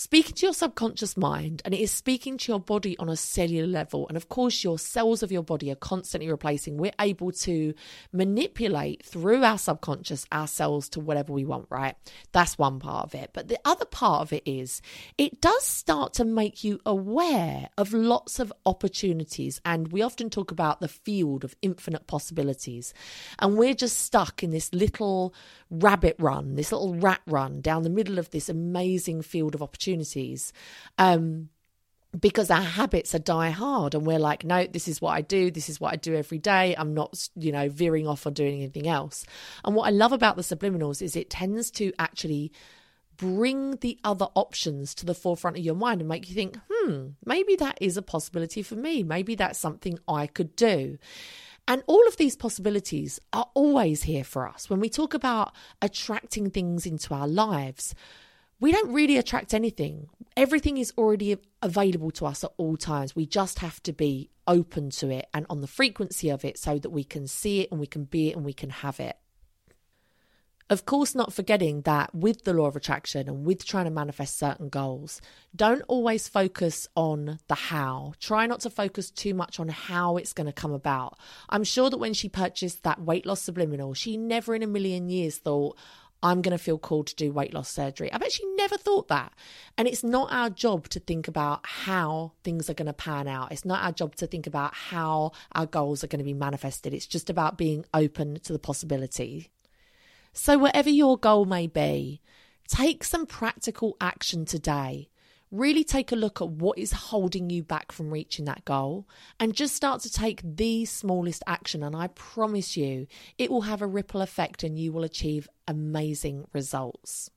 speaking 0.00 0.34
to 0.34 0.46
your 0.46 0.54
subconscious 0.54 1.14
mind 1.14 1.60
and 1.62 1.74
it 1.74 1.80
is 1.80 1.90
speaking 1.90 2.38
to 2.38 2.50
your 2.50 2.58
body 2.58 2.96
on 2.96 3.10
a 3.10 3.16
cellular 3.16 3.66
level. 3.66 4.08
And 4.08 4.16
of 4.16 4.30
course, 4.30 4.64
your 4.64 4.78
cells 4.78 5.22
of 5.22 5.30
your 5.30 5.42
body 5.42 5.70
are 5.70 5.74
constantly 5.74 6.30
replacing. 6.30 6.78
We're 6.78 6.92
able 6.98 7.32
to 7.32 7.74
manipulate 8.10 9.04
through 9.04 9.44
our 9.44 9.58
subconscious 9.58 10.24
our 10.32 10.46
cells 10.46 10.88
to 10.90 11.00
whatever 11.00 11.34
we 11.34 11.44
want, 11.44 11.66
right? 11.68 11.96
That's 12.32 12.56
one 12.56 12.80
part 12.80 13.04
of 13.04 13.14
it. 13.14 13.32
But 13.34 13.48
the 13.48 13.58
other 13.66 13.84
part 13.84 14.22
of 14.22 14.32
it 14.32 14.42
is 14.46 14.80
it 15.18 15.42
does 15.42 15.64
start 15.64 16.14
to 16.14 16.24
make 16.24 16.64
you 16.64 16.80
aware 16.86 17.68
of 17.76 17.92
lots 17.92 18.38
of 18.38 18.50
opportunities. 18.64 19.60
And 19.66 19.92
we 19.92 20.00
often 20.00 20.30
talk 20.30 20.50
about 20.50 20.80
the 20.80 20.88
field 20.88 21.44
of 21.44 21.54
infinite 21.60 22.06
possibilities. 22.06 22.94
And 23.38 23.58
we're 23.58 23.74
just 23.74 23.98
stuck 23.98 24.42
in 24.42 24.50
this 24.50 24.72
little 24.72 25.34
rabbit 25.68 26.16
run, 26.18 26.54
this 26.54 26.72
little 26.72 26.94
rat 26.94 27.20
run 27.26 27.60
down 27.60 27.82
the 27.82 27.90
middle 27.90 28.18
of 28.18 28.30
this 28.30 28.48
amazing 28.48 29.20
field 29.20 29.54
of 29.54 29.60
opportunities. 29.90 30.52
Um, 30.98 31.48
because 32.18 32.50
our 32.50 32.60
habits 32.60 33.14
are 33.14 33.20
die 33.20 33.50
hard 33.50 33.94
and 33.94 34.04
we're 34.04 34.18
like 34.18 34.42
no 34.42 34.66
this 34.66 34.88
is 34.88 35.00
what 35.00 35.12
i 35.12 35.20
do 35.20 35.48
this 35.48 35.68
is 35.68 35.80
what 35.80 35.92
i 35.92 35.96
do 35.96 36.12
every 36.16 36.38
day 36.38 36.74
i'm 36.76 36.92
not 36.92 37.28
you 37.36 37.52
know 37.52 37.68
veering 37.68 38.08
off 38.08 38.26
or 38.26 38.32
doing 38.32 38.54
anything 38.54 38.88
else 38.88 39.24
and 39.64 39.76
what 39.76 39.86
i 39.86 39.90
love 39.90 40.10
about 40.10 40.34
the 40.34 40.42
subliminals 40.42 41.00
is 41.00 41.14
it 41.14 41.30
tends 41.30 41.70
to 41.70 41.92
actually 42.00 42.50
bring 43.16 43.76
the 43.76 43.96
other 44.02 44.26
options 44.34 44.92
to 44.92 45.06
the 45.06 45.14
forefront 45.14 45.56
of 45.56 45.62
your 45.62 45.76
mind 45.76 46.00
and 46.00 46.08
make 46.08 46.28
you 46.28 46.34
think 46.34 46.58
hmm 46.68 47.10
maybe 47.24 47.54
that 47.54 47.78
is 47.80 47.96
a 47.96 48.02
possibility 48.02 48.60
for 48.60 48.74
me 48.74 49.04
maybe 49.04 49.36
that's 49.36 49.56
something 49.56 49.96
i 50.08 50.26
could 50.26 50.56
do 50.56 50.98
and 51.70 51.84
all 51.86 52.04
of 52.08 52.16
these 52.16 52.34
possibilities 52.34 53.20
are 53.32 53.48
always 53.54 54.02
here 54.02 54.24
for 54.24 54.48
us. 54.48 54.68
When 54.68 54.80
we 54.80 54.88
talk 54.88 55.14
about 55.14 55.54
attracting 55.80 56.50
things 56.50 56.84
into 56.84 57.14
our 57.14 57.28
lives, 57.28 57.94
we 58.60 58.72
don't 58.72 58.92
really 58.92 59.16
attract 59.16 59.54
anything. 59.54 60.08
Everything 60.36 60.76
is 60.76 60.92
already 60.96 61.36
available 61.62 62.10
to 62.12 62.26
us 62.26 62.44
at 62.44 62.52
all 62.58 62.76
times. 62.76 63.16
We 63.16 63.26
just 63.26 63.58
have 63.60 63.82
to 63.84 63.92
be 63.92 64.30
open 64.46 64.90
to 64.90 65.10
it 65.10 65.26
and 65.32 65.46
on 65.48 65.60
the 65.60 65.66
frequency 65.66 66.28
of 66.28 66.44
it 66.44 66.58
so 66.58 66.78
that 66.78 66.90
we 66.90 67.04
can 67.04 67.26
see 67.26 67.60
it 67.60 67.70
and 67.70 67.80
we 67.80 67.86
can 67.86 68.04
be 68.04 68.28
it 68.28 68.36
and 68.36 68.44
we 68.44 68.52
can 68.52 68.70
have 68.70 69.00
it. 69.00 69.16
Of 70.68 70.86
course, 70.86 71.16
not 71.16 71.32
forgetting 71.32 71.80
that 71.80 72.14
with 72.14 72.44
the 72.44 72.52
law 72.52 72.66
of 72.66 72.76
attraction 72.76 73.28
and 73.28 73.44
with 73.44 73.64
trying 73.64 73.86
to 73.86 73.90
manifest 73.90 74.38
certain 74.38 74.68
goals, 74.68 75.20
don't 75.56 75.82
always 75.88 76.28
focus 76.28 76.86
on 76.94 77.40
the 77.48 77.56
how. 77.56 78.12
Try 78.20 78.46
not 78.46 78.60
to 78.60 78.70
focus 78.70 79.10
too 79.10 79.34
much 79.34 79.58
on 79.58 79.68
how 79.68 80.16
it's 80.16 80.32
going 80.32 80.46
to 80.46 80.52
come 80.52 80.72
about. 80.72 81.18
I'm 81.48 81.64
sure 81.64 81.90
that 81.90 81.98
when 81.98 82.14
she 82.14 82.28
purchased 82.28 82.84
that 82.84 83.02
weight 83.02 83.26
loss 83.26 83.42
subliminal, 83.42 83.94
she 83.94 84.16
never 84.16 84.54
in 84.54 84.62
a 84.62 84.68
million 84.68 85.08
years 85.08 85.38
thought, 85.38 85.76
I'm 86.22 86.42
going 86.42 86.56
to 86.56 86.62
feel 86.62 86.78
called 86.78 87.06
to 87.08 87.16
do 87.16 87.32
weight 87.32 87.54
loss 87.54 87.70
surgery. 87.70 88.12
I've 88.12 88.22
actually 88.22 88.50
never 88.56 88.76
thought 88.76 89.08
that. 89.08 89.32
And 89.78 89.88
it's 89.88 90.04
not 90.04 90.30
our 90.32 90.50
job 90.50 90.88
to 90.90 91.00
think 91.00 91.28
about 91.28 91.64
how 91.64 92.32
things 92.44 92.68
are 92.68 92.74
going 92.74 92.86
to 92.86 92.92
pan 92.92 93.26
out. 93.26 93.52
It's 93.52 93.64
not 93.64 93.82
our 93.82 93.92
job 93.92 94.16
to 94.16 94.26
think 94.26 94.46
about 94.46 94.74
how 94.74 95.32
our 95.52 95.66
goals 95.66 96.04
are 96.04 96.08
going 96.08 96.18
to 96.18 96.24
be 96.24 96.34
manifested. 96.34 96.92
It's 96.92 97.06
just 97.06 97.30
about 97.30 97.56
being 97.56 97.84
open 97.94 98.40
to 98.40 98.52
the 98.52 98.58
possibility. 98.58 99.50
So, 100.32 100.58
whatever 100.58 100.90
your 100.90 101.18
goal 101.18 101.44
may 101.44 101.66
be, 101.66 102.20
take 102.68 103.02
some 103.02 103.26
practical 103.26 103.96
action 104.00 104.44
today. 104.44 105.08
Really 105.50 105.82
take 105.82 106.12
a 106.12 106.16
look 106.16 106.40
at 106.40 106.48
what 106.48 106.78
is 106.78 106.92
holding 106.92 107.50
you 107.50 107.64
back 107.64 107.90
from 107.90 108.12
reaching 108.12 108.44
that 108.44 108.64
goal 108.64 109.08
and 109.40 109.54
just 109.54 109.74
start 109.74 110.00
to 110.02 110.12
take 110.12 110.42
the 110.44 110.84
smallest 110.84 111.42
action. 111.46 111.82
And 111.82 111.96
I 111.96 112.06
promise 112.08 112.76
you, 112.76 113.08
it 113.36 113.50
will 113.50 113.62
have 113.62 113.82
a 113.82 113.86
ripple 113.86 114.22
effect 114.22 114.62
and 114.62 114.78
you 114.78 114.92
will 114.92 115.02
achieve 115.02 115.48
amazing 115.66 116.46
results. 116.52 117.30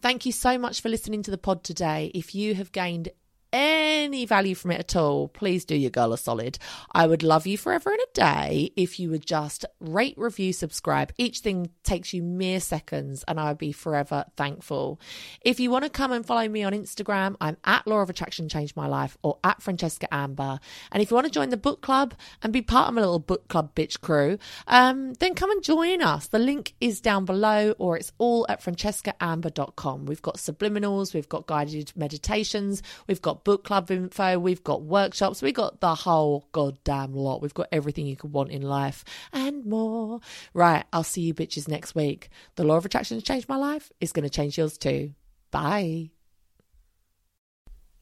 Thank 0.00 0.24
you 0.24 0.32
so 0.32 0.56
much 0.58 0.80
for 0.80 0.88
listening 0.88 1.22
to 1.24 1.30
the 1.30 1.38
pod 1.38 1.64
today. 1.64 2.10
If 2.14 2.34
you 2.34 2.54
have 2.54 2.72
gained 2.72 3.10
any 4.10 4.26
value 4.26 4.56
from 4.56 4.72
it 4.72 4.80
at 4.80 4.96
all, 4.96 5.28
please 5.28 5.64
do 5.64 5.76
your 5.76 5.90
girl 5.90 6.12
a 6.12 6.18
solid. 6.18 6.58
I 6.90 7.06
would 7.06 7.22
love 7.22 7.46
you 7.46 7.56
forever 7.56 7.90
and 7.90 8.00
a 8.00 8.06
day 8.12 8.72
if 8.76 8.98
you 8.98 9.08
would 9.10 9.24
just 9.24 9.64
rate, 9.78 10.14
review, 10.16 10.52
subscribe. 10.52 11.12
Each 11.16 11.38
thing 11.38 11.70
takes 11.84 12.12
you 12.12 12.22
mere 12.22 12.58
seconds, 12.58 13.24
and 13.28 13.38
I 13.38 13.48
would 13.48 13.58
be 13.58 13.70
forever 13.70 14.24
thankful. 14.36 15.00
If 15.42 15.60
you 15.60 15.70
want 15.70 15.84
to 15.84 15.90
come 15.90 16.10
and 16.10 16.26
follow 16.26 16.48
me 16.48 16.64
on 16.64 16.72
Instagram, 16.72 17.36
I'm 17.40 17.56
at 17.64 17.86
Law 17.86 18.00
of 18.00 18.10
Attraction 18.10 18.48
Changed 18.48 18.76
My 18.76 18.88
Life 18.88 19.16
or 19.22 19.38
at 19.44 19.62
Francesca 19.62 20.12
Amber. 20.12 20.58
And 20.90 21.02
if 21.02 21.10
you 21.10 21.14
want 21.14 21.26
to 21.26 21.32
join 21.32 21.50
the 21.50 21.56
book 21.56 21.80
club 21.80 22.14
and 22.42 22.52
be 22.52 22.62
part 22.62 22.88
of 22.88 22.94
my 22.94 23.02
little 23.02 23.18
book 23.20 23.46
club 23.46 23.74
bitch 23.76 24.00
crew, 24.00 24.38
um, 24.66 25.14
then 25.14 25.34
come 25.34 25.52
and 25.52 25.62
join 25.62 26.02
us. 26.02 26.26
The 26.26 26.38
link 26.40 26.74
is 26.80 27.00
down 27.00 27.24
below, 27.24 27.74
or 27.78 27.96
it's 27.96 28.12
all 28.18 28.44
at 28.48 28.60
francescaamber.com. 28.60 30.06
We've 30.06 30.22
got 30.22 30.36
subliminals, 30.36 31.14
we've 31.14 31.28
got 31.28 31.46
guided 31.46 31.92
meditations, 31.94 32.82
we've 33.06 33.22
got 33.22 33.44
book 33.44 33.62
club 33.62 33.86
info, 34.04 34.38
we've 34.38 34.64
got 34.64 34.82
workshops, 34.82 35.42
we've 35.42 35.54
got 35.54 35.80
the 35.80 35.94
whole 35.94 36.48
goddamn 36.52 37.14
lot. 37.14 37.42
We've 37.42 37.54
got 37.54 37.68
everything 37.72 38.06
you 38.06 38.16
could 38.16 38.32
want 38.32 38.50
in 38.50 38.62
life 38.62 39.04
and 39.32 39.64
more. 39.64 40.20
Right, 40.54 40.84
I'll 40.92 41.04
see 41.04 41.22
you 41.22 41.34
bitches 41.34 41.68
next 41.68 41.94
week. 41.94 42.28
The 42.56 42.64
law 42.64 42.76
of 42.76 42.84
attraction 42.84 43.16
has 43.16 43.24
changed 43.24 43.48
my 43.48 43.56
life. 43.56 43.90
It's 44.00 44.12
going 44.12 44.24
to 44.24 44.30
change 44.30 44.58
yours 44.58 44.78
too. 44.78 45.14
Bye. 45.50 46.10